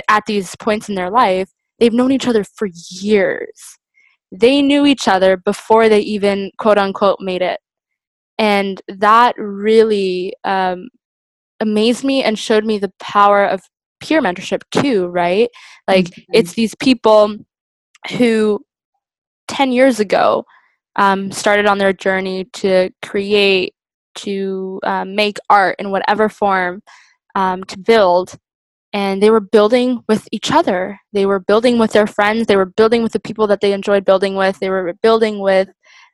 [0.09, 1.51] at these points in their life.
[1.79, 3.79] They've known each other for years.
[4.33, 7.61] They knew each other before they even quote unquote made it.
[8.39, 10.89] And that really um,
[11.61, 13.61] amazed me and showed me the power of
[14.01, 15.51] peer mentorship too, right?
[15.87, 16.33] Like mm-hmm.
[16.33, 17.37] it's these people
[18.17, 18.61] who
[19.49, 20.45] 10 years ago
[20.97, 23.75] um, started on their journey to create,
[24.17, 26.83] to um, make art in whatever form,
[27.35, 28.37] um, to build.
[28.93, 30.99] And they were building with each other.
[31.13, 32.47] They were building with their friends.
[32.47, 34.59] They were building with the people that they enjoyed building with.
[34.59, 35.69] They were building with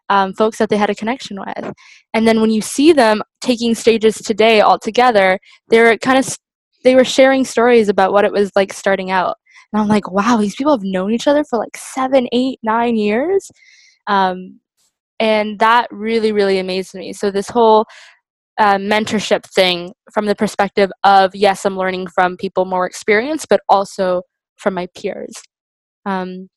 [0.09, 1.73] um, folks that they had a connection with.
[2.13, 6.37] And then when you see them taking stages today all together, they're kind of
[6.85, 9.37] they were sharing stories about what it was like starting out.
[9.73, 12.97] And I'm like, wow, these people have known each other for like seven, eight, nine
[12.97, 13.51] years.
[14.07, 14.61] Um,
[15.19, 17.13] and that really, really amazed me.
[17.13, 17.87] So this whole
[18.59, 23.61] uh, mentorship thing from the perspective of, yes, I'm learning from people more experienced, but
[23.69, 24.23] also
[24.57, 25.35] from my peers.
[26.05, 26.49] Um,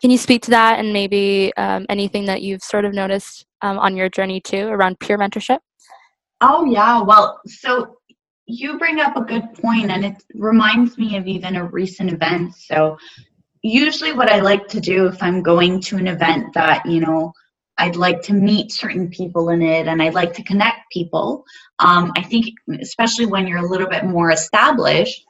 [0.00, 3.78] can you speak to that and maybe um, anything that you've sort of noticed um,
[3.78, 5.58] on your journey too around peer mentorship?
[6.40, 7.02] Oh, yeah.
[7.02, 7.96] Well, so
[8.46, 12.54] you bring up a good point and it reminds me of even a recent event
[12.54, 12.96] so
[13.62, 17.32] usually what i like to do if i'm going to an event that you know
[17.78, 21.44] i'd like to meet certain people in it and i'd like to connect people
[21.78, 22.46] um, i think
[22.80, 25.24] especially when you're a little bit more established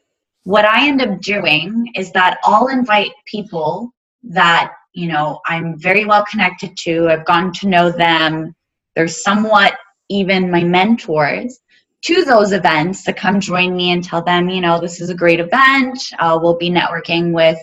[0.45, 3.91] what i end up doing is that i'll invite people
[4.23, 8.55] that you know i'm very well connected to i've gotten to know them
[8.95, 9.75] they're somewhat
[10.09, 11.61] even my mentors
[12.07, 15.15] to those events to come join me and tell them, you know, this is a
[15.15, 15.99] great event.
[16.21, 17.59] Uh, we'll be networking with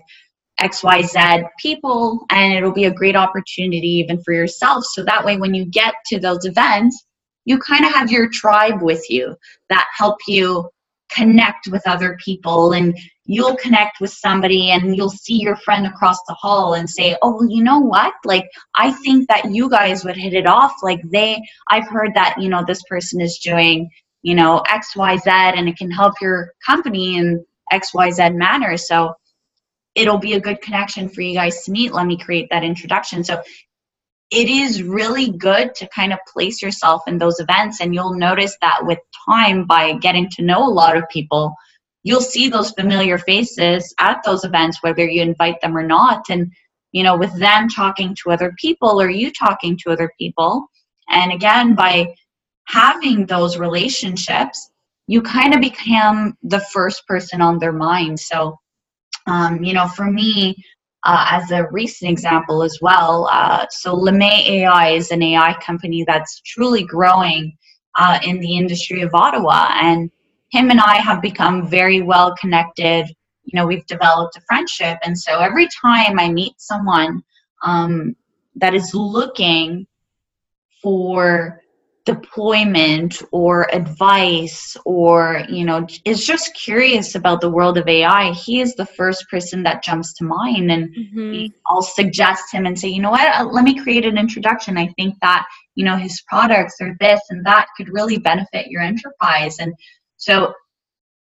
[0.70, 4.84] XYZ people, and it'll be a great opportunity even for yourself.
[4.86, 7.06] So that way, when you get to those events,
[7.46, 9.36] you kind of have your tribe with you
[9.70, 10.70] that help you
[11.14, 16.18] connect with other people and you'll connect with somebody and you'll see your friend across
[16.28, 20.04] the hall and say oh well, you know what like i think that you guys
[20.04, 23.88] would hit it off like they i've heard that you know this person is doing
[24.24, 28.78] you know, XYZ and it can help your company in XYZ manner.
[28.78, 29.14] So
[29.96, 31.94] it'll be a good connection for you guys to meet.
[31.94, 33.24] Let me create that introduction.
[33.24, 33.42] So
[34.32, 38.58] it is really good to kind of place yourself in those events and you'll notice
[38.62, 41.54] that with time by getting to know a lot of people
[42.06, 46.52] you'll see those familiar faces at those events whether you invite them or not and
[46.94, 50.66] you know with them talking to other people or you talking to other people
[51.10, 52.08] and again by
[52.66, 54.70] having those relationships,
[55.08, 58.20] you kind of become the first person on their mind.
[58.20, 58.58] So,
[59.28, 60.56] um, you know, for me,
[61.06, 66.04] uh, as a recent example as well, uh, so LeMay AI is an AI company
[66.08, 67.58] that's truly growing
[67.98, 69.68] uh, in the industry of Ottawa.
[69.74, 70.10] And
[70.52, 73.08] him and I have become very well connected.
[73.44, 74.98] You know, we've developed a friendship.
[75.04, 77.22] And so every time I meet someone
[77.64, 78.16] um,
[78.56, 79.86] that is looking
[80.82, 81.63] for
[82.06, 88.60] deployment or advice or you know is just curious about the world of ai he
[88.60, 91.46] is the first person that jumps to mind and mm-hmm.
[91.68, 93.36] i'll suggest him and say you know what?
[93.36, 94.78] Uh, let me create an introduction.
[94.78, 98.82] I think that you know his products or this and that could really benefit your
[98.82, 99.60] enterprise.
[99.60, 99.74] And
[100.18, 100.54] so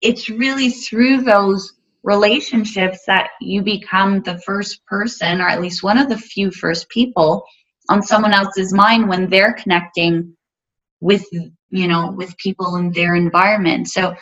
[0.00, 5.98] it's really through those relationships that you become the first person or at least one
[5.98, 7.44] of the few first people
[7.90, 10.34] on someone else's mind when they're connecting
[11.00, 13.88] with you know with people in their environment.
[13.88, 14.16] So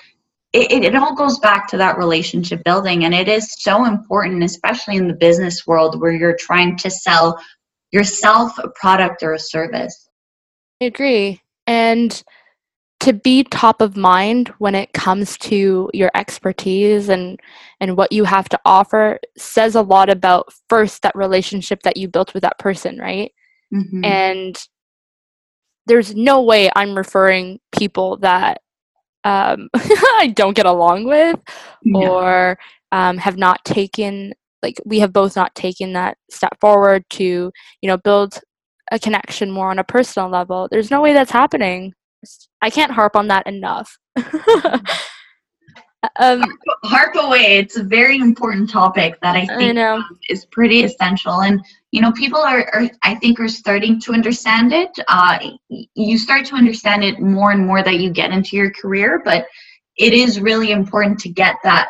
[0.53, 3.05] it, it all goes back to that relationship building.
[3.05, 7.39] And it is so important especially in the business world where you're trying to sell
[7.93, 10.09] yourself a product or a service.
[10.81, 11.43] I agree.
[11.67, 12.23] And
[13.01, 17.39] to be top of mind when it comes to your expertise and
[17.79, 22.09] and what you have to offer says a lot about first that relationship that you
[22.09, 23.33] built with that person right?
[23.75, 24.05] Mm-hmm.
[24.05, 24.57] and
[25.87, 28.61] there's no way I'm referring people that
[29.25, 31.39] um, I don't get along with
[31.95, 32.59] or
[32.93, 37.89] um, have not taken like we have both not taken that step forward to you
[37.89, 38.41] know build
[38.93, 40.69] a connection more on a personal level.
[40.71, 41.93] There's no way that's happening.
[42.63, 43.99] I can't harp on that enough.
[46.17, 46.43] um,
[46.85, 51.43] harp away it's a very important topic that i think I is pretty essential.
[51.43, 54.91] And you know people are, are i think are starting to understand it.
[55.09, 55.39] Uh,
[55.69, 59.47] you start to understand it more and more that you get into your career but
[59.97, 61.89] it is really important to get that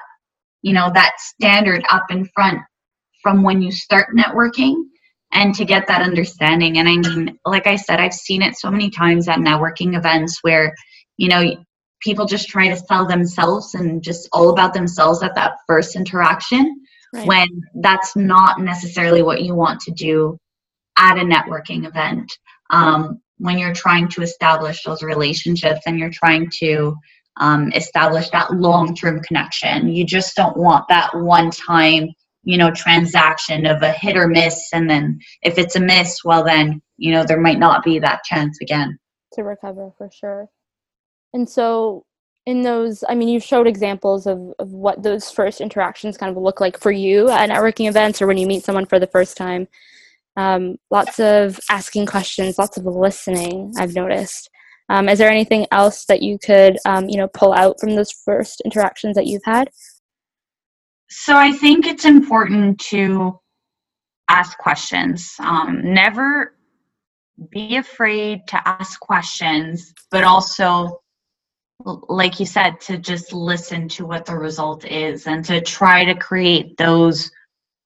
[0.62, 2.60] you know that standard up in front
[3.22, 4.84] from when you start networking
[5.32, 6.78] and to get that understanding.
[6.78, 10.38] And i mean like i said i've seen it so many times at networking events
[10.42, 10.74] where
[11.16, 11.65] you know
[12.06, 16.80] people just try to sell themselves and just all about themselves at that first interaction
[17.12, 17.26] right.
[17.26, 20.38] when that's not necessarily what you want to do
[20.96, 22.32] at a networking event.
[22.70, 26.94] Um, when you're trying to establish those relationships and you're trying to
[27.38, 32.08] um, establish that long-term connection, you just don't want that one-time,
[32.44, 34.70] you know, transaction of a hit or miss.
[34.72, 38.24] And then if it's a miss, well, then you know there might not be that
[38.24, 38.98] chance again
[39.32, 40.48] to recover for sure.
[41.36, 42.06] And so
[42.46, 46.42] in those i mean you showed examples of, of what those first interactions kind of
[46.42, 49.36] look like for you at networking events or when you meet someone for the first
[49.36, 49.68] time.
[50.36, 54.48] Um, lots of asking questions lots of listening i've noticed.
[54.88, 58.12] Um, is there anything else that you could um, you know pull out from those
[58.12, 59.68] first interactions that you've had?
[61.10, 63.38] So i think it's important to
[64.28, 65.34] ask questions.
[65.38, 66.56] Um, never
[67.50, 71.02] be afraid to ask questions but also
[71.84, 76.14] like you said, to just listen to what the result is and to try to
[76.14, 77.30] create those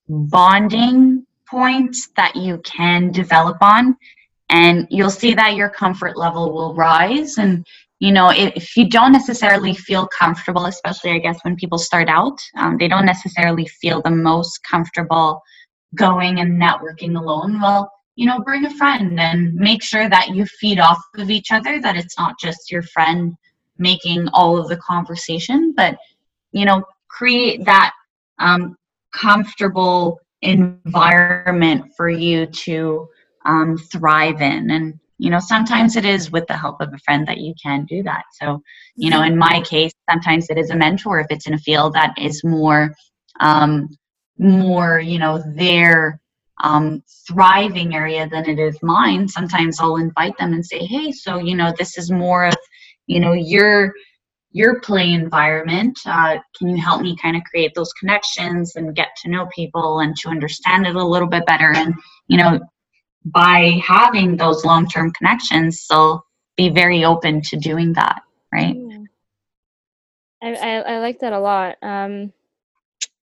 [0.08, 3.96] bonding points that you can develop on.
[4.48, 7.38] And you'll see that your comfort level will rise.
[7.38, 7.66] And,
[8.00, 12.40] you know, if, you don't necessarily feel comfortable, especially I guess when people start out,
[12.56, 15.40] um, they don't necessarily feel the most comfortable
[15.94, 17.60] going and networking alone.
[17.60, 21.52] Well, you know, bring a friend and make sure that you feed off of each
[21.52, 23.34] other, that it's not just your friend
[23.80, 25.96] making all of the conversation, but
[26.52, 27.92] you know, create that
[28.38, 28.76] um,
[29.12, 33.08] comfortable environment for you to
[33.44, 34.70] um, thrive in.
[34.70, 37.84] And you know, sometimes it is with the help of a friend that you can
[37.84, 38.22] do that.
[38.40, 38.62] So,
[38.96, 41.92] you know, in my case, sometimes it is a mentor if it's in a field
[41.92, 42.94] that is more,
[43.38, 43.88] um,
[44.38, 46.22] more, you know, their
[46.62, 49.28] um, thriving area than it is mine.
[49.28, 52.56] Sometimes I'll invite them and say, hey, so you know, this is more of
[53.10, 53.92] you know your
[54.52, 59.08] your play environment uh, can you help me kind of create those connections and get
[59.20, 61.92] to know people and to understand it a little bit better and
[62.28, 62.60] you know
[63.24, 66.24] by having those long-term connections they'll
[66.56, 68.76] be very open to doing that right?
[68.76, 69.06] Mm.
[70.42, 71.76] I, I, I like that a lot.
[71.82, 72.32] Um,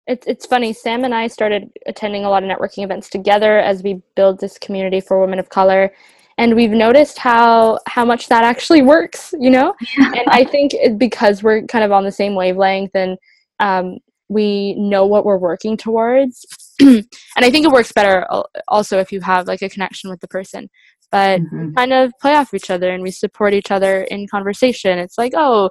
[0.06, 3.84] it's, it's funny sam and i started attending a lot of networking events together as
[3.84, 5.92] we build this community for women of color
[6.38, 9.74] and we've noticed how how much that actually works you know?
[9.98, 13.18] And i think because we're kind of on the same wavelength and
[13.60, 13.98] um,
[14.30, 16.46] we know what we're working towards.
[16.80, 17.06] And
[17.38, 18.26] i think it works better
[18.68, 20.70] also if you have like a connection with the person.
[21.10, 21.74] But mm-hmm.
[21.74, 25.00] kind of play off each other and we support each other in conversation.
[25.00, 25.70] It's like oh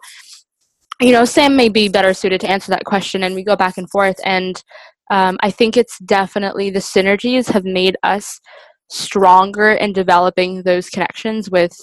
[1.01, 3.79] you know sam may be better suited to answer that question and we go back
[3.79, 4.17] and forth.
[4.25, 4.63] And
[5.11, 8.41] um, i think it's definitely the synergies have made us
[8.89, 11.77] stronger in developing those connections with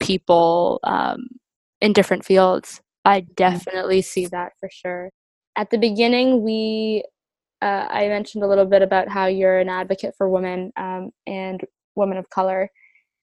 [0.00, 1.26] people um,
[1.80, 2.80] in different fields.
[3.04, 3.32] I mm-hmm.
[3.36, 5.10] definitely see that for sure.
[5.56, 7.04] At the beginning, we
[7.60, 11.60] uh, I mentioned a little bit about how you're an advocate for women um, and
[11.96, 12.70] women of color.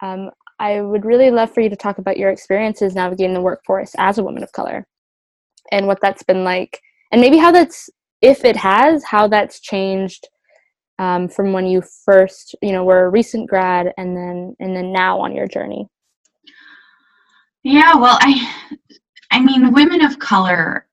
[0.01, 3.93] um, I would really love for you to talk about your experiences navigating the workforce
[3.97, 4.87] as a woman of color
[5.71, 6.79] and what that's been like,
[7.11, 7.89] and maybe how that's,
[8.21, 10.27] if it has, how that's changed
[10.99, 14.91] um, from when you first, you know, were a recent grad and then and then
[14.91, 15.87] now on your journey.
[17.63, 18.53] Yeah, well, I,
[19.31, 20.87] I mean, women of color,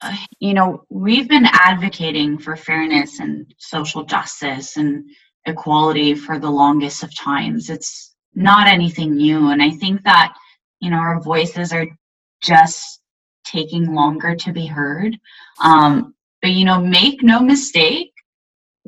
[0.00, 5.04] uh, you know, we've been advocating for fairness and social justice and
[5.46, 7.70] equality for the longest of times.
[7.70, 9.50] It's not anything new.
[9.50, 10.34] And I think that,
[10.80, 11.86] you know, our voices are
[12.42, 13.00] just
[13.44, 15.16] taking longer to be heard.
[15.62, 18.12] Um, but, you know, make no mistake,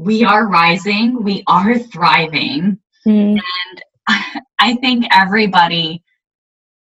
[0.00, 2.78] we are rising, we are thriving.
[3.06, 3.38] Mm.
[3.38, 3.82] And
[4.58, 6.02] I think everybody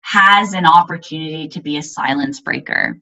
[0.01, 2.97] has an opportunity to be a silence breaker.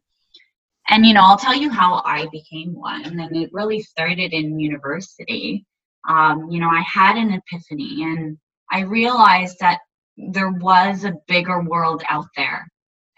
[0.90, 3.06] And, you know, I'll tell you how I became one.
[3.06, 5.66] And it really started in university.
[6.10, 8.40] Um, you know, I had an epiphany and
[8.72, 9.82] I realized that
[10.18, 12.68] there was a bigger world out there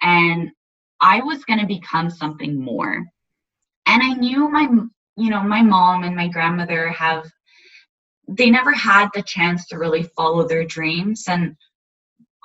[0.01, 0.51] and
[0.99, 3.05] I was going to become something more.
[3.85, 4.67] And I knew my,
[5.19, 7.29] you know, my mom and my grandmother have,
[8.27, 11.25] they never had the chance to really follow their dreams.
[11.27, 11.55] And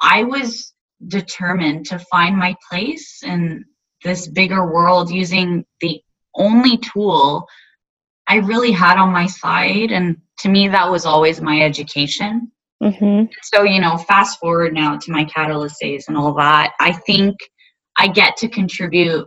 [0.03, 0.73] I was
[1.07, 3.65] determined to find my place in
[4.03, 6.01] this bigger world using the
[6.35, 7.47] only tool
[8.27, 9.93] I really had on my side.
[9.93, 12.51] And to me, that was always my education.
[12.83, 13.27] Mm-hmm.
[13.43, 17.37] So, you know, fast forward now to my catalyst days and all that, I think
[17.97, 19.27] I get to contribute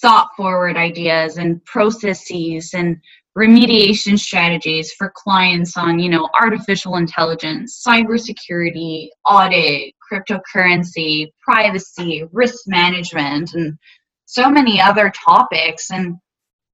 [0.00, 2.96] thought forward ideas and processes and
[3.36, 13.54] remediation strategies for clients on, you know, artificial intelligence, cybersecurity, audit, cryptocurrency, privacy, risk management,
[13.54, 13.78] and
[14.24, 15.90] so many other topics.
[15.90, 16.16] And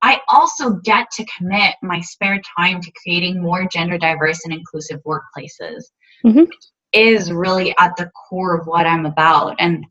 [0.02, 5.00] I also get to commit my spare time to creating more gender diverse and inclusive
[5.04, 5.84] workplaces.
[6.24, 6.44] Mm-hmm.
[6.92, 9.56] Is really at the core of what I'm about.
[9.58, 9.84] And,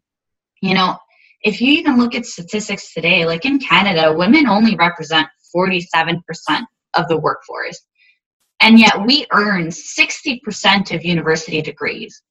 [0.62, 0.98] you know,
[1.44, 6.22] if you even look at statistics today, like in Canada, women only represent 47%
[6.96, 7.82] of the workforce.
[8.62, 12.22] And yet we earn 60% of university degrees.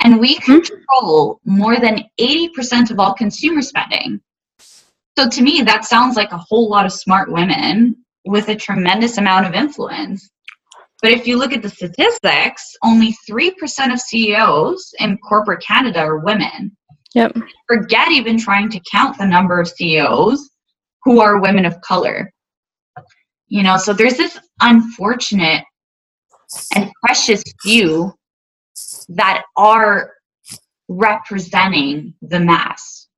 [0.00, 0.60] And we hmm.
[0.60, 4.20] control more than 80% of all consumer spending.
[5.18, 9.18] So to me, that sounds like a whole lot of smart women with a tremendous
[9.18, 10.30] amount of influence.
[11.02, 16.18] But if you look at the statistics, only 3% of CEOs in corporate Canada are
[16.18, 16.76] women.
[17.14, 17.36] Yep.
[17.68, 20.50] Forget even trying to count the number of CEOs
[21.04, 22.32] who are women of color.
[23.48, 25.64] You know, so there's this unfortunate
[26.74, 28.12] and precious few
[29.08, 30.12] that are
[30.88, 33.08] representing the mass.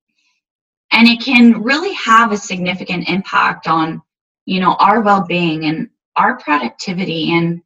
[0.91, 4.01] And it can really have a significant impact on,
[4.45, 7.61] you know, our well-being and our productivity and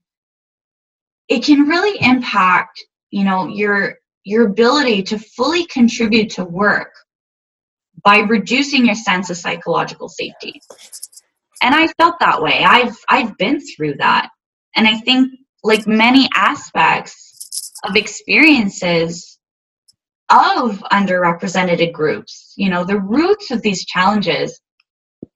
[1.29, 6.93] it can really impact, you know, your your ability to fully contribute to work
[8.03, 10.61] by reducing your sense of psychological safety.
[11.61, 12.63] And I felt that way.
[12.63, 14.29] I've I've been through that.
[14.75, 15.31] And I think
[15.63, 19.37] like many aspects of experiences
[20.29, 24.59] of underrepresented groups, you know, the roots of these challenges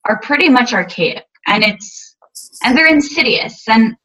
[0.06, 2.16] are pretty much archaic and it's
[2.64, 3.96] and they're insidious and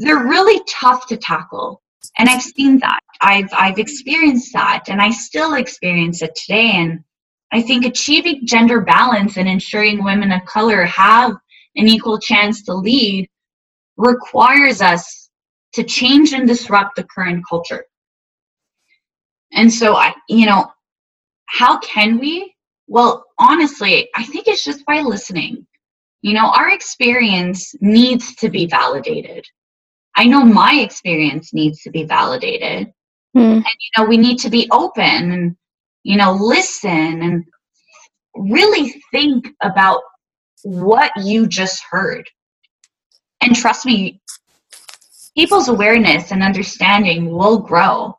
[0.00, 1.82] they're really tough to tackle
[2.18, 6.72] and i've seen that i've i've experienced that and i still experience it today.
[6.74, 7.02] And
[7.52, 11.32] i think achieving gender balance and ensuring women of color have
[11.76, 13.28] an equal chance to lead
[13.96, 15.30] requires us
[15.72, 17.84] to change and disrupt the current culture.
[19.52, 20.70] And so i you know
[21.46, 22.54] how can we?
[22.86, 25.66] Well honestly i think it's just by listening.
[26.22, 29.46] You know our experience needs to be validated.
[30.16, 32.92] I know my experience needs to be validated.
[33.36, 33.56] Mm.
[33.56, 35.56] And, you know, we need to be open and,
[36.02, 37.44] you know, listen and
[38.34, 40.00] really think about
[40.62, 42.28] what you just heard.
[43.40, 44.20] And trust me,
[45.36, 48.16] people's awareness and understanding will grow.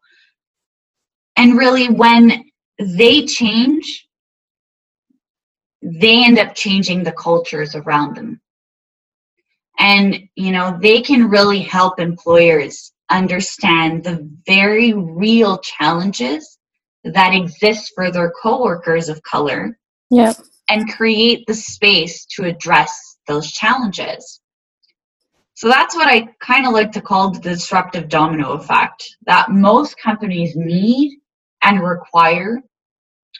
[1.37, 2.45] And really, when
[2.79, 4.07] they change,
[5.81, 8.41] they end up changing the cultures around them.
[9.77, 16.57] And, you know, they can really help employers understand the very real challenges
[17.03, 19.77] that exist for their coworkers of color.
[20.11, 20.37] Yep.
[20.69, 24.41] And create the space to address those challenges.
[25.53, 29.97] So that's what I kind of like to call the disruptive domino effect that most
[29.97, 31.19] companies need
[31.61, 32.61] and require.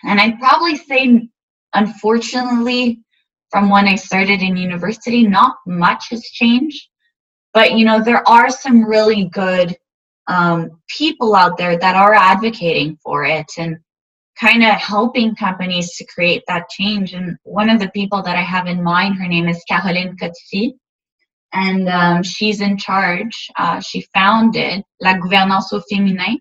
[0.04, 1.28] And I'd probably say,
[1.74, 3.02] unfortunately,
[3.50, 6.88] from when I started in university, not much has changed.
[7.56, 9.76] But you know, there are some really good
[10.28, 13.78] um, people out there that are advocating for it and
[14.38, 17.14] kind of helping companies to create that change.
[17.14, 20.74] And one of the people that I have in mind, her name is Caroline Codsi,
[21.54, 23.50] and um, she's in charge.
[23.58, 26.40] Uh, she founded La Gouvernance au Féminin,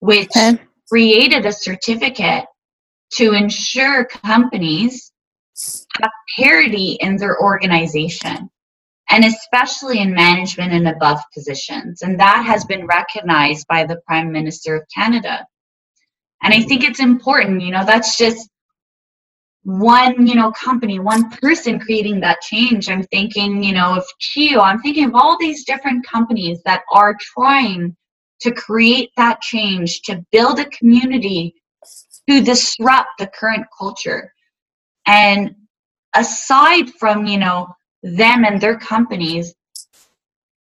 [0.00, 0.58] which okay.
[0.88, 2.46] created a certificate
[3.12, 5.12] to ensure companies
[6.00, 8.50] have parity in their organization
[9.10, 12.02] and especially in management and above positions.
[12.02, 15.44] And that has been recognized by the Prime Minister of Canada.
[16.42, 18.48] And I think it's important, you know, that's just
[19.62, 22.88] one, you know, company, one person creating that change.
[22.88, 27.16] I'm thinking, you know, of CHEO, I'm thinking of all these different companies that are
[27.20, 27.94] trying
[28.40, 31.54] to create that change, to build a community
[32.28, 34.32] to disrupt the current culture.
[35.06, 35.54] And
[36.14, 37.68] aside from, you know,
[38.02, 39.54] them and their companies,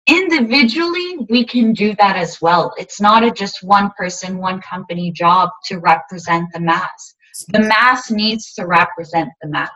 [0.06, 2.72] individually, we can do that as well.
[2.78, 7.14] It's not a just one person, one company job to represent the mass.
[7.48, 9.70] The mass needs to represent the mass.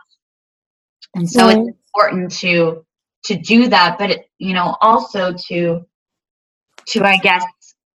[1.15, 1.69] And so it's mm-hmm.
[1.95, 2.85] important to
[3.25, 5.81] to do that, but it, you know, also to
[6.87, 7.43] to I guess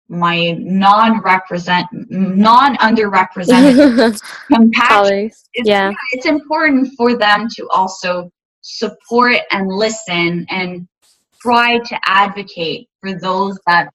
[0.07, 5.25] my non-represent non-underrepresented compassion.
[5.25, 5.91] It's, yeah.
[6.11, 8.31] it's important for them to also
[8.61, 10.87] support and listen and
[11.41, 13.89] try to advocate for those that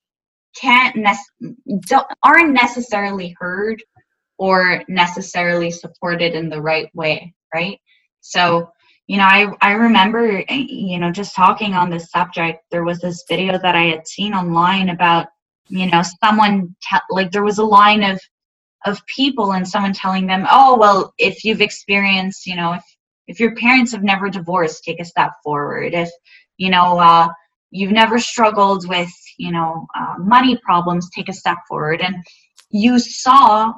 [0.61, 3.83] can't nec- aren't necessarily heard
[4.39, 7.81] or necessarily supported in the right way right?
[8.21, 8.71] So
[9.07, 13.25] you know i i remember you know just talking on this subject there was this
[13.29, 15.29] video that i had seen online about
[15.69, 18.21] you know someone te- like there was a line of
[18.85, 22.83] of people and someone telling them oh well if you've experienced you know if
[23.27, 25.95] if your parents have never divorced take a step forward.
[25.95, 26.11] If
[26.57, 27.29] you know uh,
[27.71, 32.01] you've never struggled with you know uh, money problems take a step forward.
[32.01, 32.25] And
[32.71, 33.73] you saw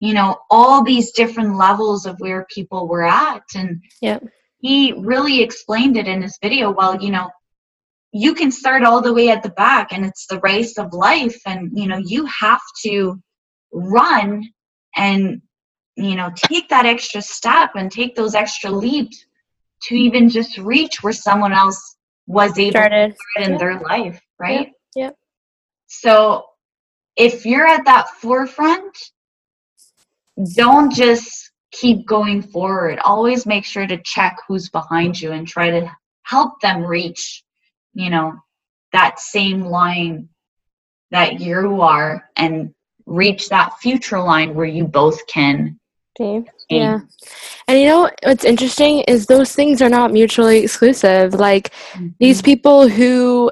[0.00, 3.42] you know all these different levels of where people were at.
[3.54, 4.18] And yeah
[4.60, 6.70] he really explained it in this video.
[6.70, 7.30] Well you know
[8.12, 11.40] you can start all the way at the back and it's the race of life.
[11.46, 13.20] And you know you have to
[13.72, 14.42] run
[14.96, 15.42] and
[15.98, 19.26] you know take that extra step and take those extra leaps
[19.82, 21.96] to even just reach where someone else
[22.26, 23.10] was able Started.
[23.10, 23.58] to start in yeah.
[23.58, 25.06] their life right yeah.
[25.06, 25.10] yeah
[25.88, 26.46] so
[27.16, 28.96] if you're at that forefront
[30.54, 35.68] don't just keep going forward always make sure to check who's behind you and try
[35.70, 35.90] to
[36.22, 37.42] help them reach
[37.94, 38.32] you know
[38.92, 40.28] that same line
[41.10, 42.72] that you are and
[43.06, 45.78] reach that future line where you both can
[46.20, 46.50] okay.
[46.68, 47.00] yeah
[47.66, 52.08] and you know what's interesting is those things are not mutually exclusive like mm-hmm.
[52.18, 53.50] these people who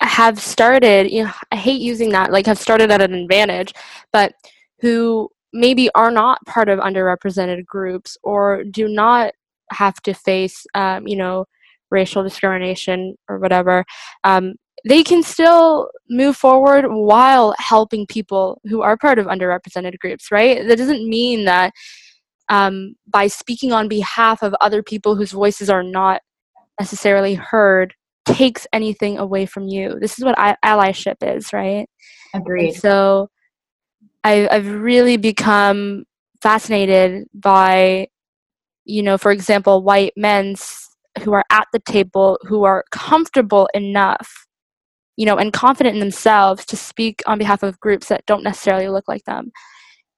[0.00, 3.72] have started you know i hate using that like have started at an advantage
[4.12, 4.34] but
[4.80, 9.32] who maybe are not part of underrepresented groups or do not
[9.70, 11.44] have to face um, you know
[11.92, 13.84] racial discrimination or whatever,
[14.24, 20.32] um, they can still move forward while helping people who are part of underrepresented groups,
[20.32, 20.66] right?
[20.66, 21.72] That doesn't mean that
[22.48, 26.20] um, by speaking on behalf of other people whose voices are not
[26.80, 29.98] necessarily heard takes anything away from you.
[30.00, 31.86] This is what I- allyship is, right?
[32.34, 32.68] Agreed.
[32.68, 33.28] And so
[34.24, 36.04] I, I've really become
[36.40, 38.08] fascinated by,
[38.84, 40.88] you know, for example, white men's
[41.22, 44.46] who are at the table who are comfortable enough
[45.16, 48.88] you know and confident in themselves to speak on behalf of groups that don't necessarily
[48.88, 49.50] look like them.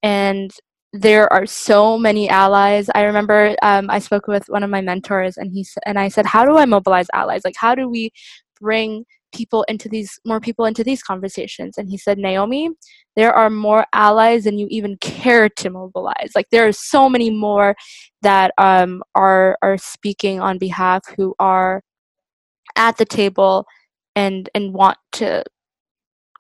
[0.02, 0.50] And
[0.92, 2.88] there are so many allies.
[2.94, 6.26] I remember um, i spoke with one of my mentors and he and i said
[6.26, 7.42] how do i mobilize allies?
[7.44, 8.12] Like how do we
[8.60, 9.04] bring
[9.34, 11.76] people into these more people into these conversations.
[11.76, 12.70] And he said naomi
[13.16, 16.32] there are more allies than you even care to mobilize.
[16.34, 17.76] Like there are so many more
[18.22, 21.82] that um, are are speaking on behalf who are
[22.76, 23.66] at the table
[24.16, 25.44] and and want to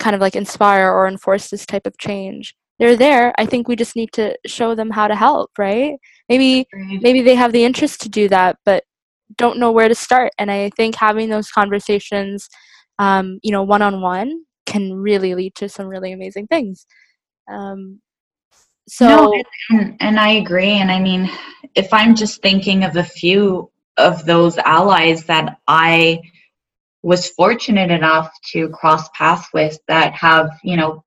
[0.00, 2.54] kind of like inspire or enforce this type of change.
[2.80, 3.32] They're there.
[3.38, 5.94] I think we just need to show them how to help right?
[6.28, 6.66] Maybe
[7.00, 8.84] maybe they have the interest to do that but
[9.36, 10.32] don't know where to start.
[10.38, 12.48] And i think having those conversations
[12.98, 16.86] um, you know, one on one can really lead to some really amazing things.
[17.48, 18.00] Um,
[18.88, 20.72] so, no, and, and I agree.
[20.72, 21.30] And I mean,
[21.74, 26.20] if I'm just thinking of a few of those allies that I
[27.02, 31.04] was fortunate enough to cross paths with that have, you know,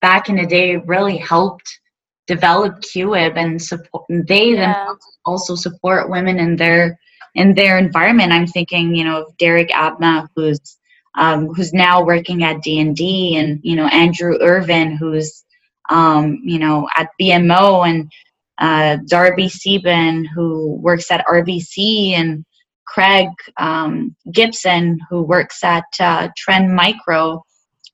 [0.00, 1.80] back in the day really helped
[2.26, 4.92] develop QIB and support And they yeah.
[5.24, 6.98] also support women in their
[7.34, 8.32] in their environment.
[8.32, 10.77] I'm thinking, you know, of Derek Abna, who's
[11.18, 15.44] um, who's now working at D&D and, you know, Andrew Irvin, who's,
[15.90, 18.10] um, you know, at BMO and
[18.58, 22.44] uh, Darby Sieben, who works at RBC and
[22.86, 27.42] Craig um, Gibson, who works at uh, Trend Micro.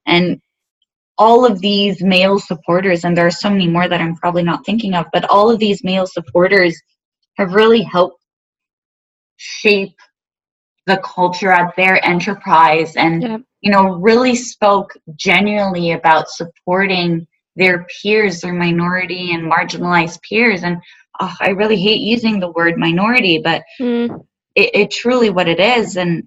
[0.06, 0.40] And
[1.16, 4.66] all of these male supporters, and there are so many more that I'm probably not
[4.66, 6.78] thinking of, but all of these male supporters
[7.38, 8.22] have really helped
[9.36, 9.96] shape
[10.86, 13.38] the culture at their enterprise and yeah.
[13.60, 17.26] you know really spoke genuinely about supporting
[17.56, 20.76] their peers their minority and marginalized peers and
[21.20, 24.24] oh, i really hate using the word minority but mm.
[24.54, 26.26] it, it truly what it is and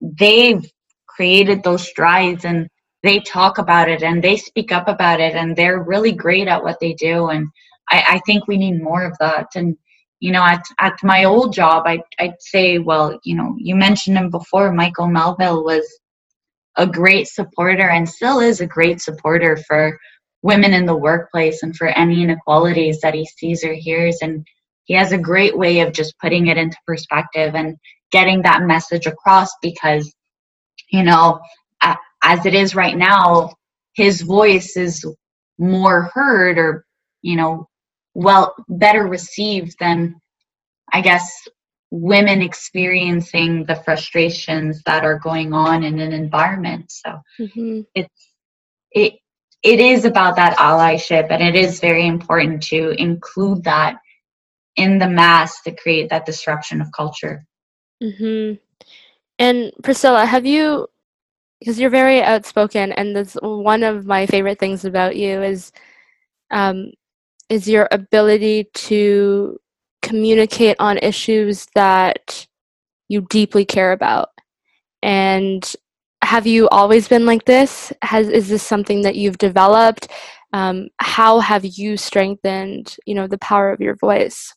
[0.00, 0.70] they've
[1.06, 2.68] created those strides and
[3.02, 6.62] they talk about it and they speak up about it and they're really great at
[6.62, 7.48] what they do and
[7.90, 9.76] I, I think we need more of that and
[10.22, 14.18] you know at, at my old job I, i'd say well you know you mentioned
[14.18, 15.86] him before michael melville was
[16.76, 19.98] a great supporter and still is a great supporter for
[20.42, 24.18] women in the workplace and for any inequalities that he sees or hears.
[24.22, 24.46] And
[24.84, 27.76] he has a great way of just putting it into perspective and
[28.10, 30.12] getting that message across because
[30.90, 31.40] you know
[32.24, 33.50] as it is right now
[33.94, 35.04] his voice is
[35.58, 36.84] more heard or
[37.22, 37.66] you know
[38.14, 40.14] well better received than
[40.92, 41.30] i guess
[41.90, 47.80] women experiencing the frustrations that are going on in an environment so mm-hmm.
[47.94, 48.32] it's
[48.92, 49.14] it
[49.62, 53.98] it is about that allyship and it is very important to include that
[54.76, 57.44] in the mass to create that disruption of culture
[58.02, 58.54] mm-hmm.
[59.38, 60.86] and priscilla have you
[61.60, 65.72] because you're very outspoken and that's one of my favorite things about you is
[66.50, 66.90] um,
[67.52, 69.58] is your ability to
[70.00, 72.46] communicate on issues that
[73.08, 74.30] you deeply care about.
[75.02, 75.62] And
[76.22, 77.92] have you always been like this?
[78.00, 80.08] Has is this something that you've developed?
[80.54, 84.54] Um, how have you strengthened, you know, the power of your voice?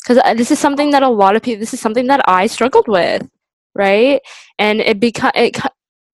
[0.00, 1.58] Because uh, this is something that a lot of people.
[1.58, 3.28] This is something that I struggled with,
[3.74, 4.20] right?
[4.56, 5.58] And it become it.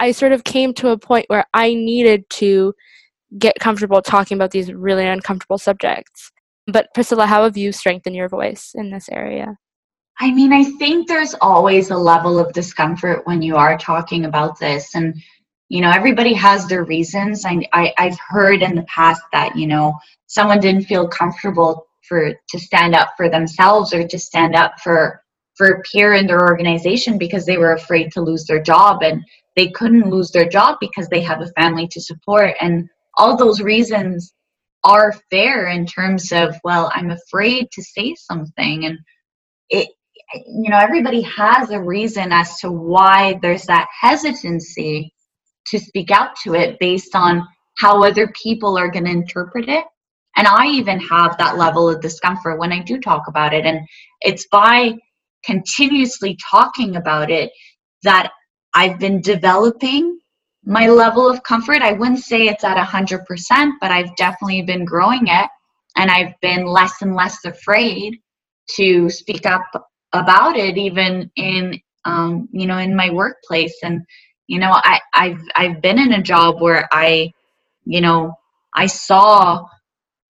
[0.00, 2.72] I sort of came to a point where I needed to
[3.38, 6.30] get comfortable talking about these really uncomfortable subjects.
[6.66, 9.56] But Priscilla, how have you strengthened your voice in this area?
[10.20, 14.58] I mean, I think there's always a level of discomfort when you are talking about
[14.60, 14.94] this.
[14.94, 15.14] And,
[15.68, 17.44] you know, everybody has their reasons.
[17.44, 22.34] I, I, I've heard in the past that, you know, someone didn't feel comfortable for
[22.48, 25.22] to stand up for themselves or to stand up for
[25.54, 29.22] for a peer in their organization because they were afraid to lose their job and
[29.54, 33.60] they couldn't lose their job because they have a family to support and all those
[33.60, 34.32] reasons
[34.84, 38.84] are fair in terms of well i'm afraid to say something.
[38.86, 38.98] And
[39.70, 39.88] it
[40.46, 45.12] you know everybody has a reason as to why there's that hesitancy
[45.66, 47.46] to speak out to it based on
[47.78, 49.84] how other people are going to interpret it.
[50.36, 53.66] And i even have that level of discomfort when i do talk about it.
[53.66, 53.80] And
[54.22, 54.94] it's by
[55.44, 57.50] continuously talking about it
[58.02, 58.30] that
[58.74, 60.18] i've been developing
[60.64, 65.26] my level of comfort i wouldn't say it's at 100% but i've definitely been growing
[65.28, 65.48] it
[65.96, 68.18] and i've been less and less afraid
[68.70, 69.64] to speak up
[70.14, 73.76] about it even in um, you know in my workplace.
[73.84, 74.02] And
[74.48, 77.32] you know I, i've i've been in a job where i
[77.86, 78.34] you know
[78.74, 79.66] i saw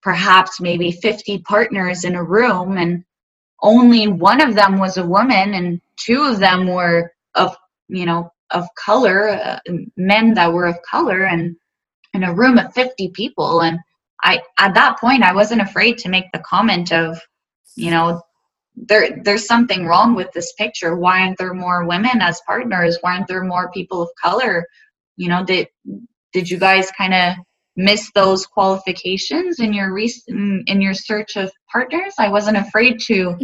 [0.03, 3.05] perhaps maybe 50 partners in a room and
[3.63, 7.57] only one of them was a woman and two of them were of
[7.89, 9.59] you know of color, uh,
[9.97, 11.57] men that were of color, and
[12.15, 13.63] in a room of 50 people.
[13.63, 13.79] And
[14.23, 17.21] I, at that point, I wasn't afraid to make the comment of,
[17.77, 18.23] you know,
[18.75, 20.97] there there's something wrong with this picture.
[20.97, 22.99] Why aren't there more women as partners?
[23.01, 24.67] Why aren't there more people of color?
[25.17, 25.69] You know, did
[26.33, 27.35] did you guys kind of
[27.77, 32.15] miss those qualifications in your recent in your search of partners?
[32.19, 33.37] I wasn't afraid to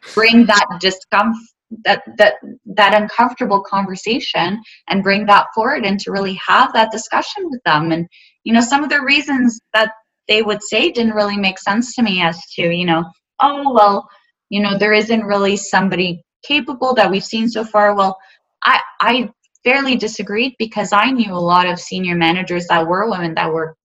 [0.14, 1.46] bring that discomfort
[1.84, 2.34] that that
[2.66, 7.92] that uncomfortable conversation and bring that forward and to really have that discussion with them.
[7.92, 8.06] And
[8.44, 9.92] you know some of the reasons that
[10.28, 13.04] they would say didn't really make sense to me as to you know
[13.40, 14.08] oh well
[14.48, 17.94] you know there isn't really somebody capable that we've seen so far.
[17.94, 18.16] Well
[18.64, 19.30] i i
[19.62, 23.76] fairly disagreed because i knew a lot of senior managers that were women that were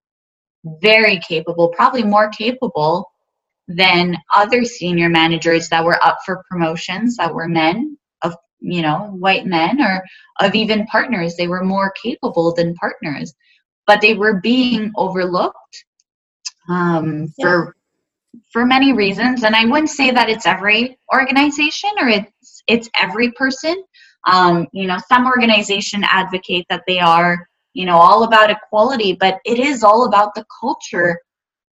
[0.81, 3.11] very capable probably more capable
[3.67, 9.07] than other senior managers that were up for promotions that were men of you know
[9.19, 10.03] white men or
[10.39, 11.35] of even partners.
[11.35, 13.33] They were more capable than partners
[13.87, 15.85] but they were being overlooked
[16.69, 17.45] um, yeah.
[17.45, 17.75] for
[18.51, 19.43] for many reasons.
[19.43, 23.83] And i wouldn't say that it's every organization or it's it's every person.
[24.27, 29.37] Um, you know, some organization advocate that they are, you know, all about equality, but
[29.45, 31.19] it is all about the culture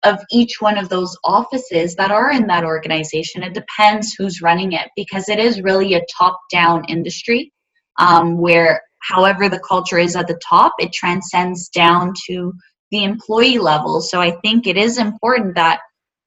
[0.03, 3.43] of each one of those offices that are in that organization.
[3.43, 7.51] It depends who's running it because it is really a top down industry
[7.99, 12.53] um, where, however, the culture is at the top, it transcends down to
[12.89, 14.01] the employee level.
[14.01, 15.79] So I think it is important that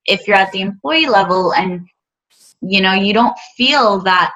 [0.06, 1.86] if you're at the employee level and
[2.60, 4.32] you know you don't feel that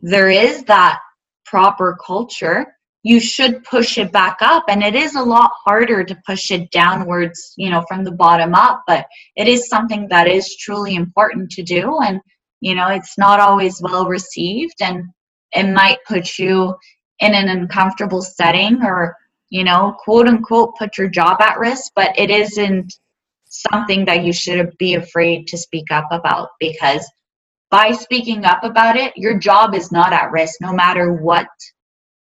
[0.00, 1.00] there is that
[1.44, 2.66] proper culture
[3.02, 4.64] you should push it back up.
[4.68, 8.54] And it is a lot harder to push it downwards you know from the bottom
[8.54, 11.98] up but it is something that is truly important to do.
[12.00, 12.20] And
[12.62, 15.04] you know it's not always well received and
[15.52, 16.74] it might put you
[17.18, 19.14] in an uncomfortable setting or
[19.50, 22.94] you know quote unquote put your job at risk but it isn't
[23.44, 27.06] something that you should be afraid to speak up about because
[27.70, 31.48] by speaking up about it your job is not at risk no matter what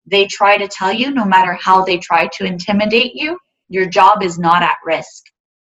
[0.07, 3.39] they try to tell you, no matter how they try to intimidate you,
[3.69, 5.25] your job is not at risk.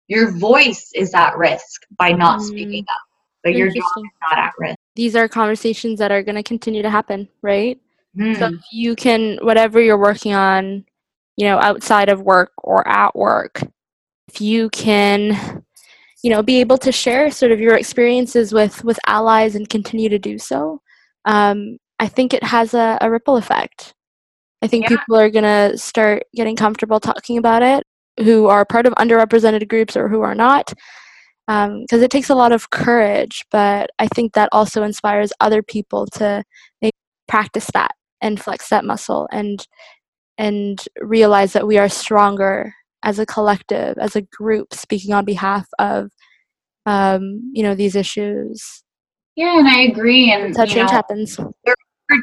[0.08, 2.44] Your voice is at risk by not mm.
[2.44, 2.98] speaking up,
[3.44, 4.78] but your job is not at risk.
[4.96, 7.80] These are conversations that are going to continue to happen, right?
[8.18, 8.38] Mm.
[8.38, 10.86] So if you can, whatever you're working on,
[11.36, 13.62] you know, outside of work or at work,
[14.28, 15.64] if you can,
[16.24, 20.10] you know, be able to share sort of your experiences with with allies and continue
[20.10, 20.82] to do so,
[21.26, 23.94] um, I think it has a, a ripple effect
[24.62, 24.98] I think yeah.
[24.98, 27.84] people are going to start getting comfortable talking about it
[28.20, 30.74] who are part of underrepresented groups or who are not
[31.48, 35.64] because um, it takes a lot of courage but i think that also inspires other
[35.64, 36.44] people to
[37.28, 37.92] practice that
[38.22, 39.68] and flex that muscle and
[40.38, 45.68] and realize that we are stronger as a collective as a group speaking on behalf
[45.80, 46.12] of
[46.86, 48.84] um, you know these issues
[49.36, 51.76] yeah and i agree and how change know, happens there
[52.12, 52.18] are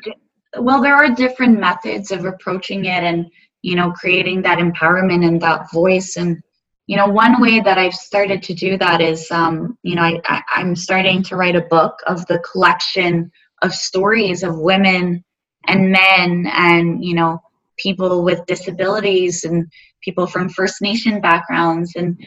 [0.59, 3.27] well there are different methods of approaching it and
[3.63, 6.17] you know creating that empowerment and that voice.
[6.17, 6.43] And
[6.87, 10.21] you know one way that i've started to do that is um, you know I,
[10.25, 13.31] I, i'm starting to write a book of the collection
[13.63, 15.25] of stories of women
[15.67, 17.43] and men and you know
[17.77, 19.71] people with disabilities and
[20.03, 22.19] people from first nation backgrounds and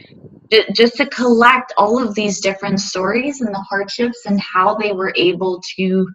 [0.73, 5.13] just to collect all of these different stories and the hardships and how they were
[5.15, 6.07] able to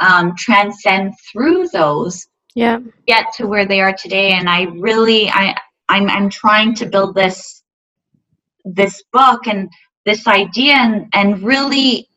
[0.00, 2.78] um, transcend through those yeah.
[3.06, 4.32] get to where they are today.
[4.32, 5.56] And i really i
[5.88, 7.62] i'm, I'm trying to build this
[8.64, 9.68] this book and
[10.04, 12.08] this idea and, and really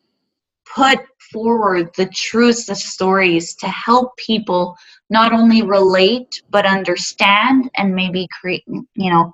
[0.74, 1.00] put
[1.32, 4.76] forward the truths of stories to help people
[5.08, 9.32] not only relate but understand and maybe create you know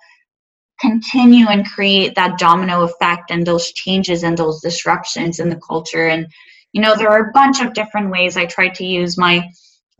[0.80, 6.06] continue and create that domino effect and those changes and those disruptions in the culture.
[6.06, 6.26] And
[6.72, 9.48] you know there are a bunch of different ways i try to use my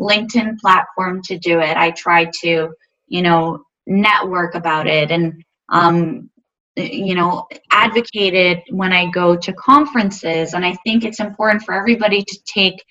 [0.00, 1.76] linkedin platform to do it.
[1.76, 2.70] I try to
[3.08, 6.30] you know network about it and um,
[6.76, 10.54] you know advocate it when i go to conferences.
[10.54, 12.84] And i think it's important for everybody to take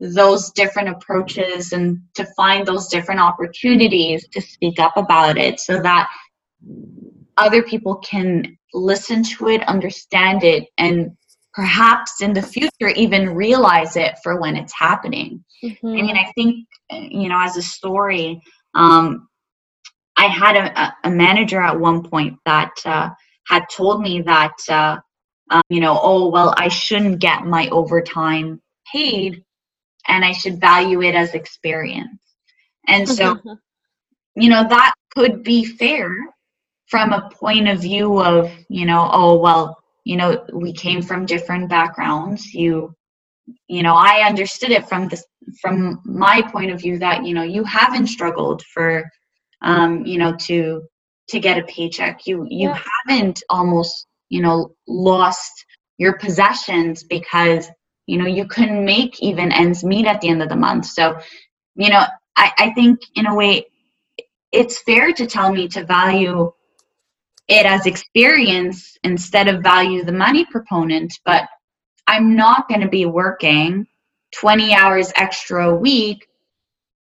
[0.00, 5.80] those different approaches and to find those different opportunities to speak up about it so
[5.80, 6.10] that
[7.36, 11.16] other people can listen to it understand it and
[11.54, 15.44] perhaps in the future even realize it for when it's happening.
[15.62, 15.86] Mm-hmm.
[15.86, 18.42] i mean i think you know as a story
[18.74, 19.28] um,
[20.18, 23.08] i had a, a, manager at one point that uh,
[23.46, 24.96] had told me that uh,
[25.50, 28.60] um, you know oh well i shouldn't get my overtime
[28.92, 29.42] paid
[30.08, 32.20] and i should value it as experience.
[32.86, 33.40] And so
[34.36, 36.10] you know that could be fair
[36.86, 41.26] from a point of view of you know oh well you know we came from
[41.26, 42.52] different backgrounds.
[42.54, 42.94] You
[43.68, 45.22] you know i understood it from this
[45.60, 49.04] from my point of view that you know you haven't struggled for
[49.60, 50.82] um you know to
[51.28, 52.26] to get a paycheck.
[52.26, 52.80] You you yeah.
[53.06, 55.64] haven't almost you know lost
[55.98, 57.68] your possessions because
[58.06, 60.86] you know you couldn't make even ends meet at the end of the month.
[60.86, 61.18] So
[61.76, 62.04] you know
[62.36, 63.66] i i think in a way
[64.52, 66.52] it's fair to tell me to value
[67.48, 71.48] it as experience instead of value the money proponent but
[72.06, 73.86] i'm not going to be working
[74.40, 76.26] 20 hours extra a week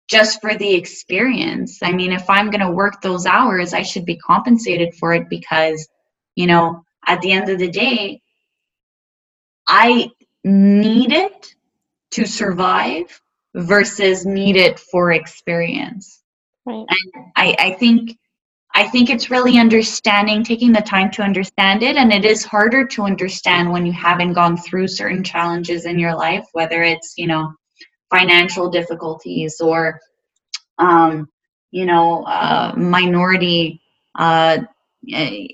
[0.07, 4.05] just for the experience i mean if i'm going to work those hours i should
[4.05, 5.87] be compensated for it because
[6.35, 8.21] you know at the end of the day
[9.67, 10.09] i
[10.43, 11.53] need it
[12.11, 13.21] to survive
[13.55, 16.21] versus need it for experience
[16.65, 16.85] right.
[16.87, 18.17] and I, I think
[18.77, 21.95] I think it's really understanding, taking the time to understand it.
[21.97, 26.15] And it is harder to understand when you haven't gone through certain challenges in your
[26.15, 27.51] life, whether it's, you know,
[28.09, 29.99] financial difficulties or
[30.77, 31.27] um,
[31.71, 33.81] you know uh, minority
[34.17, 34.59] uh,
[35.11, 35.47] eh,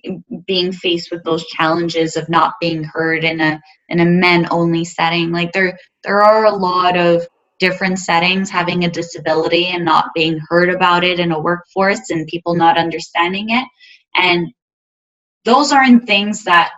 [0.46, 4.84] being faced with those challenges of not being heard in a in a men only
[4.84, 7.26] setting like there there are a lot of
[7.64, 12.28] different settings having a disability and not being heard about it in a workforce and
[12.28, 13.66] people not understanding it.
[14.16, 14.54] And
[15.46, 16.74] those aren't things that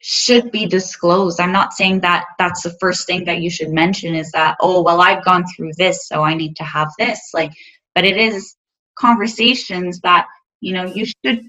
[0.00, 1.38] should be disclosed.
[1.38, 4.80] I'm not saying that that's the first thing that you should mention is that oh
[4.82, 7.52] well i've gone through this so i need to have this like
[7.94, 8.54] but it is
[8.98, 10.26] conversations that
[10.60, 11.40] you know you should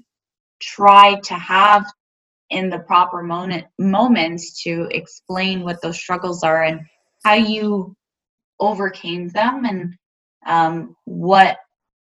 [0.60, 1.86] try to have
[2.50, 6.82] in the proper moment moments to explain what those struggles are and
[7.24, 7.96] how you
[8.60, 9.96] overcame them and
[10.46, 11.58] um, what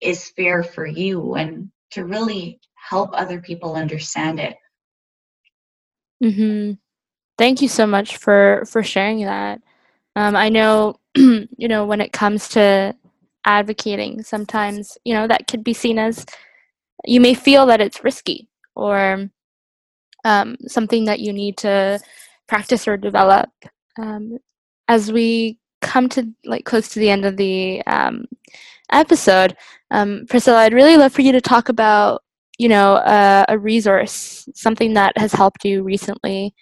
[0.01, 4.55] is fair for you and to really help other people understand it
[6.21, 6.73] hmm
[7.37, 9.61] Thank you so much for for sharing that.
[10.15, 12.95] Um, I know, you know, when it comes to
[13.45, 16.25] advocating, sometimes you know that could be seen as
[17.05, 19.29] you may feel that it's risky or
[20.25, 21.99] um, something that you need to
[22.47, 23.49] practice or develop.
[23.97, 24.37] Um,
[24.87, 28.25] as we come to like close to the end of the um,
[28.91, 29.55] episode,
[29.91, 32.23] um, Priscilla, I'd really love for you to talk about
[32.57, 36.53] you know, a, a resource, something that has helped you recently,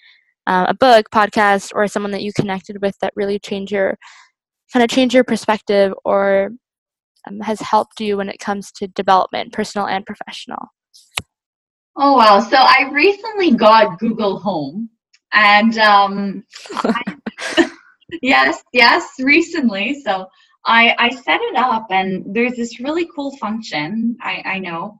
[0.48, 3.98] uh, a book, podcast, or someone that you connected with that really changed your
[4.74, 6.52] kind of change your perspective or
[7.28, 10.70] um, has helped you when it comes to development, personal and professional?
[11.98, 12.40] Oh wow!
[12.40, 14.90] So I recently got Google Home,
[15.34, 16.44] and um,
[16.74, 17.72] I,
[18.22, 20.02] yes, yes, recently.
[20.02, 20.28] So
[20.66, 24.18] I I set it up, and there's this really cool function.
[24.22, 25.00] I I know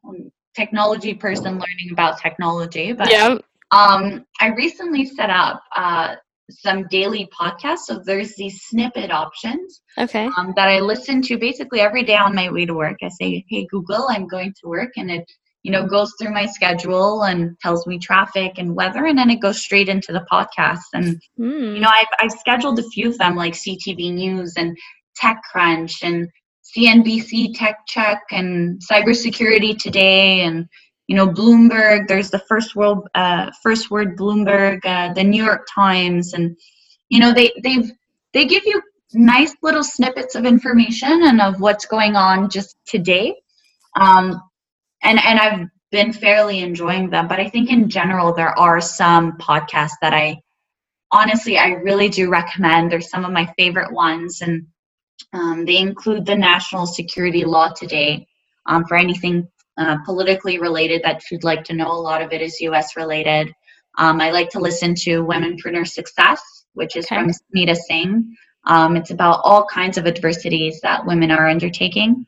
[0.56, 3.38] technology person learning about technology, but yeah.
[3.72, 6.16] um, I recently set up uh,
[6.50, 7.86] some daily podcasts.
[7.86, 10.30] So there's these snippet options okay.
[10.38, 12.98] um, that I listen to basically every day on my way to work.
[13.02, 15.32] I say, "Hey Google, I'm going to work," and it
[15.64, 19.42] you know goes through my schedule and tells me traffic and weather, and then it
[19.42, 20.80] goes straight into the podcast.
[20.94, 21.76] And mm.
[21.76, 24.78] you know, I've I've scheduled a few of them like CTV News and
[25.22, 26.28] TechCrunch and
[26.76, 30.68] CNBC Tech Check and Cybersecurity Today and
[31.08, 32.08] you know Bloomberg.
[32.08, 36.58] There's the First World uh, First Word Bloomberg, uh, the New York Times, and
[37.10, 37.92] you know they they've
[38.34, 38.82] they give you
[39.14, 43.36] nice little snippets of information and of what's going on just today.
[44.00, 44.42] Um,
[45.04, 49.34] and and I've been fairly enjoying them, but I think in general there are some
[49.34, 50.42] podcasts that I
[51.12, 52.92] honestly I really do recommend.
[52.92, 54.68] They're some of my favorite ones and
[55.34, 58.28] um, they include the national security law today
[58.66, 59.48] um, for anything
[59.78, 61.92] uh, politically related that you'd like to know.
[61.92, 63.54] A lot of it is US related.
[63.98, 66.42] Um, I like to listen to Women Womenpreneur Success,
[66.74, 67.16] which is okay.
[67.16, 68.36] from Smita Singh.
[68.66, 72.26] Um, it's about all kinds of adversities that women are undertaking.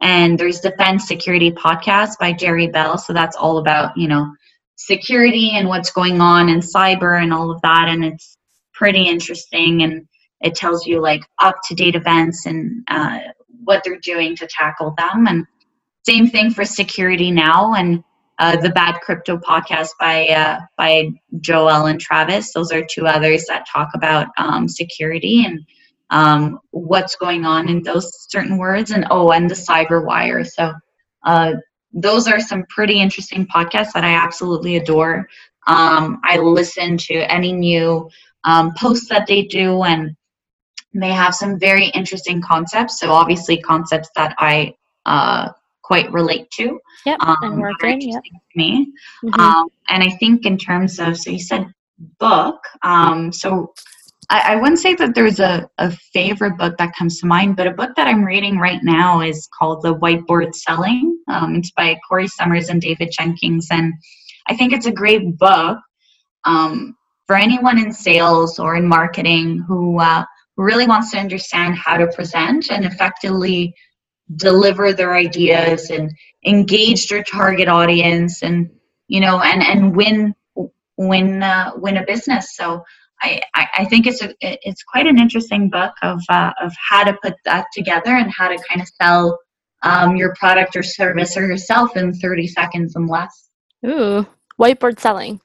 [0.00, 2.98] And there's Defense Security Podcast by Jerry Bell.
[2.98, 4.34] So that's all about, you know,
[4.76, 7.88] security and what's going on in cyber and all of that.
[7.88, 8.36] And it's
[8.74, 9.82] pretty interesting.
[9.82, 10.06] And
[10.40, 13.20] it tells you like up to date events and uh,
[13.64, 15.26] what they're doing to tackle them.
[15.26, 15.46] And
[16.06, 18.04] same thing for security now and
[18.38, 22.52] uh, the Bad Crypto podcast by uh, by Joel and Travis.
[22.52, 25.64] Those are two others that talk about um, security and
[26.10, 28.90] um, what's going on in those certain words.
[28.90, 30.44] And oh, and the Cyber Wire.
[30.44, 30.72] So
[31.24, 31.54] uh,
[31.92, 35.28] those are some pretty interesting podcasts that I absolutely adore.
[35.66, 38.08] Um, I listen to any new
[38.44, 40.16] um, posts that they do and
[40.94, 43.00] they have some very interesting concepts.
[43.00, 45.50] So obviously concepts that I uh,
[45.82, 46.78] quite relate to.
[47.04, 48.00] Yep, um, and working.
[48.00, 48.22] Yep.
[48.54, 48.92] Me.
[49.24, 49.40] Mm-hmm.
[49.40, 51.72] Um, and I think in terms of, so you said
[52.18, 52.64] book.
[52.82, 53.74] Um, so
[54.28, 57.66] I, I, wouldn't say that there's a, a favorite book that comes to mind, but
[57.66, 61.18] a book that I'm reading right now is called The Whiteboard Selling.
[61.28, 63.68] Um, it's by Corey Sommers and David Jenkins.
[63.70, 63.94] And
[64.48, 65.78] I think it's a great book
[66.44, 66.96] um,
[67.26, 70.24] for anyone in sales or in marketing who uh,
[70.56, 73.74] really wants to understand how to present and effectively
[74.36, 76.10] deliver their ideas and
[76.44, 78.70] engage their target audience and
[79.06, 80.34] you know and and win
[80.96, 82.82] win uh, win a business so
[83.22, 87.16] I, I think it's a, it's quite an interesting book of uh, of how to
[87.22, 89.38] put that together and how to kind of sell
[89.82, 93.48] um, your product or service or yourself in 30 seconds and less.
[93.86, 94.26] Ooh,
[94.60, 95.40] whiteboard selling.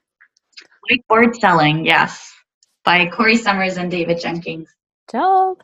[0.89, 2.33] Whiteboard selling, yes,
[2.83, 4.67] by Corey Sommers and David Jenkins.
[5.11, 5.63] Dope.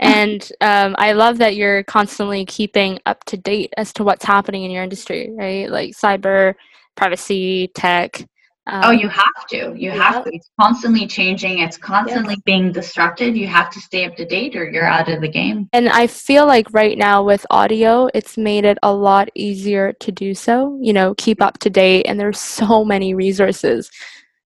[0.00, 4.64] And um, I love that you're constantly keeping up to date as to what's happening
[4.64, 5.70] in your industry, right?
[5.70, 6.54] Like cyber,
[6.96, 8.26] privacy, tech.
[8.66, 9.74] Um, oh, you have to.
[9.76, 10.30] You have to.
[10.32, 11.58] It's constantly changing.
[11.58, 13.36] It's constantly being disrupted.
[13.36, 15.68] You have to stay up to date or you're out of the game.
[15.74, 20.10] And I feel like right now with audio, it's made it a lot easier to
[20.10, 20.78] do so.
[20.80, 22.06] You know, keep up to date.
[22.06, 23.90] And there's so many resources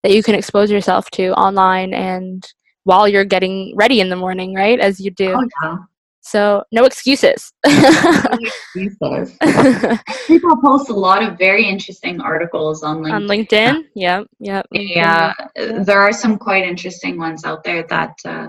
[0.05, 2.47] that you can expose yourself to online and
[2.85, 4.79] while you're getting ready in the morning, right?
[4.79, 5.35] As you do.
[5.37, 5.77] Oh, yeah.
[6.25, 7.53] So no excuses.
[7.65, 9.37] excuses.
[10.27, 13.13] People post a lot of very interesting articles on LinkedIn.
[13.13, 14.63] On LinkedIn, yeah, yeah.
[14.73, 18.49] Yeah, there are some quite interesting ones out there that uh,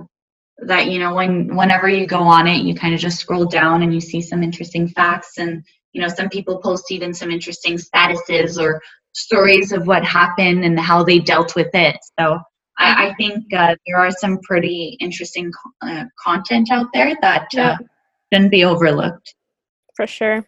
[0.60, 3.84] that you know when whenever you go on it, you kind of just scroll down
[3.84, 5.62] and you see some interesting facts, and
[5.92, 10.80] you know some people post even some interesting statuses or stories of what happened and
[10.80, 11.98] how they dealt with it.
[12.18, 12.40] So
[12.78, 15.52] I, I think uh, there are some pretty interesting
[15.82, 17.78] uh, content out there that uh, yeah.
[18.32, 19.36] shouldn't be overlooked.
[19.96, 20.48] For sure.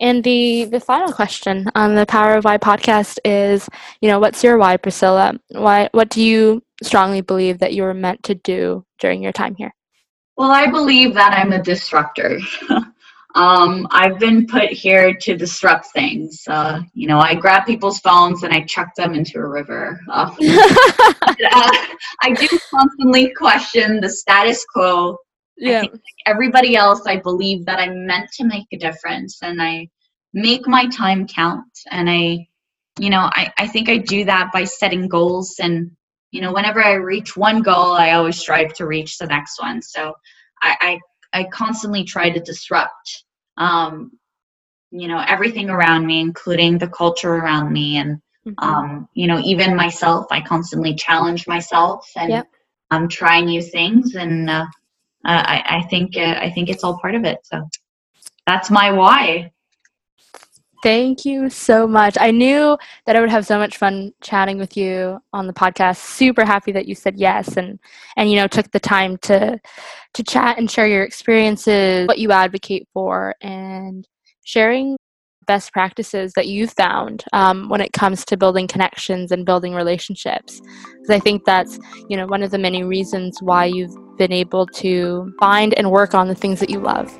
[0.00, 3.68] And the the final question on the Power of Why podcast is,
[4.00, 5.38] you know, what's your why, Priscilla?
[5.50, 9.54] Why what do you strongly believe that you were meant to do during your time
[9.54, 9.72] here?
[10.36, 12.40] Well, I believe that I'm a disruptor.
[13.34, 16.42] Um, I've been put here to disrupt things.
[16.46, 20.00] Uh, you know, I grab people's phones and I chuck them into a river.
[20.10, 21.70] Uh, uh,
[22.22, 25.16] I do constantly question the status quo.
[25.56, 25.82] Yeah.
[25.82, 29.88] Like everybody else, I believe that I'm meant to make a difference and I
[30.34, 31.64] make my time count.
[31.90, 32.46] And I,
[32.98, 35.56] you know, I, I think I do that by setting goals.
[35.58, 35.90] And,
[36.32, 39.80] you know, whenever I reach one goal, I always strive to reach the next one.
[39.80, 40.12] So
[40.62, 41.00] I, I
[41.32, 43.24] I constantly try to disrupt,
[43.56, 44.12] um,
[44.90, 48.52] you know, everything around me, including the culture around me, and mm-hmm.
[48.58, 50.26] um, you know, even myself.
[50.30, 52.48] I constantly challenge myself and yep.
[52.90, 54.66] um, try new things, and uh,
[55.24, 57.38] I, I think uh, I think it's all part of it.
[57.44, 57.68] So
[58.46, 59.52] that's my why.
[60.82, 62.16] Thank you so much.
[62.20, 62.76] I knew
[63.06, 65.98] that I would have so much fun chatting with you on the podcast.
[65.98, 67.78] Super happy that you said yes and
[68.16, 69.60] and you know took the time to
[70.14, 74.08] to chat and share your experiences, what you advocate for, and
[74.44, 74.96] sharing
[75.46, 80.60] best practices that you've found um, when it comes to building connections and building relationships.
[80.60, 81.78] Because I think that's
[82.08, 86.12] you know one of the many reasons why you've been able to find and work
[86.12, 87.16] on the things that you love.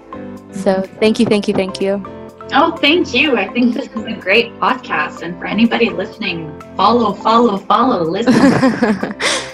[0.50, 2.21] So thank you, thank you, thank you.
[2.53, 3.36] Oh, thank you.
[3.36, 5.22] I think this is a great podcast.
[5.22, 8.32] And for anybody listening, follow, follow, follow, listen.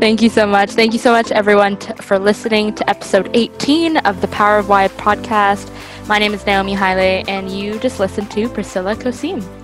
[0.00, 0.72] Thank you so much.
[0.72, 4.68] Thank you so much, everyone, t- for listening to episode 18 of the Power of
[4.68, 5.70] Why podcast.
[6.08, 9.61] My name is Naomi Haile, and you just listened to Priscilla Codsi.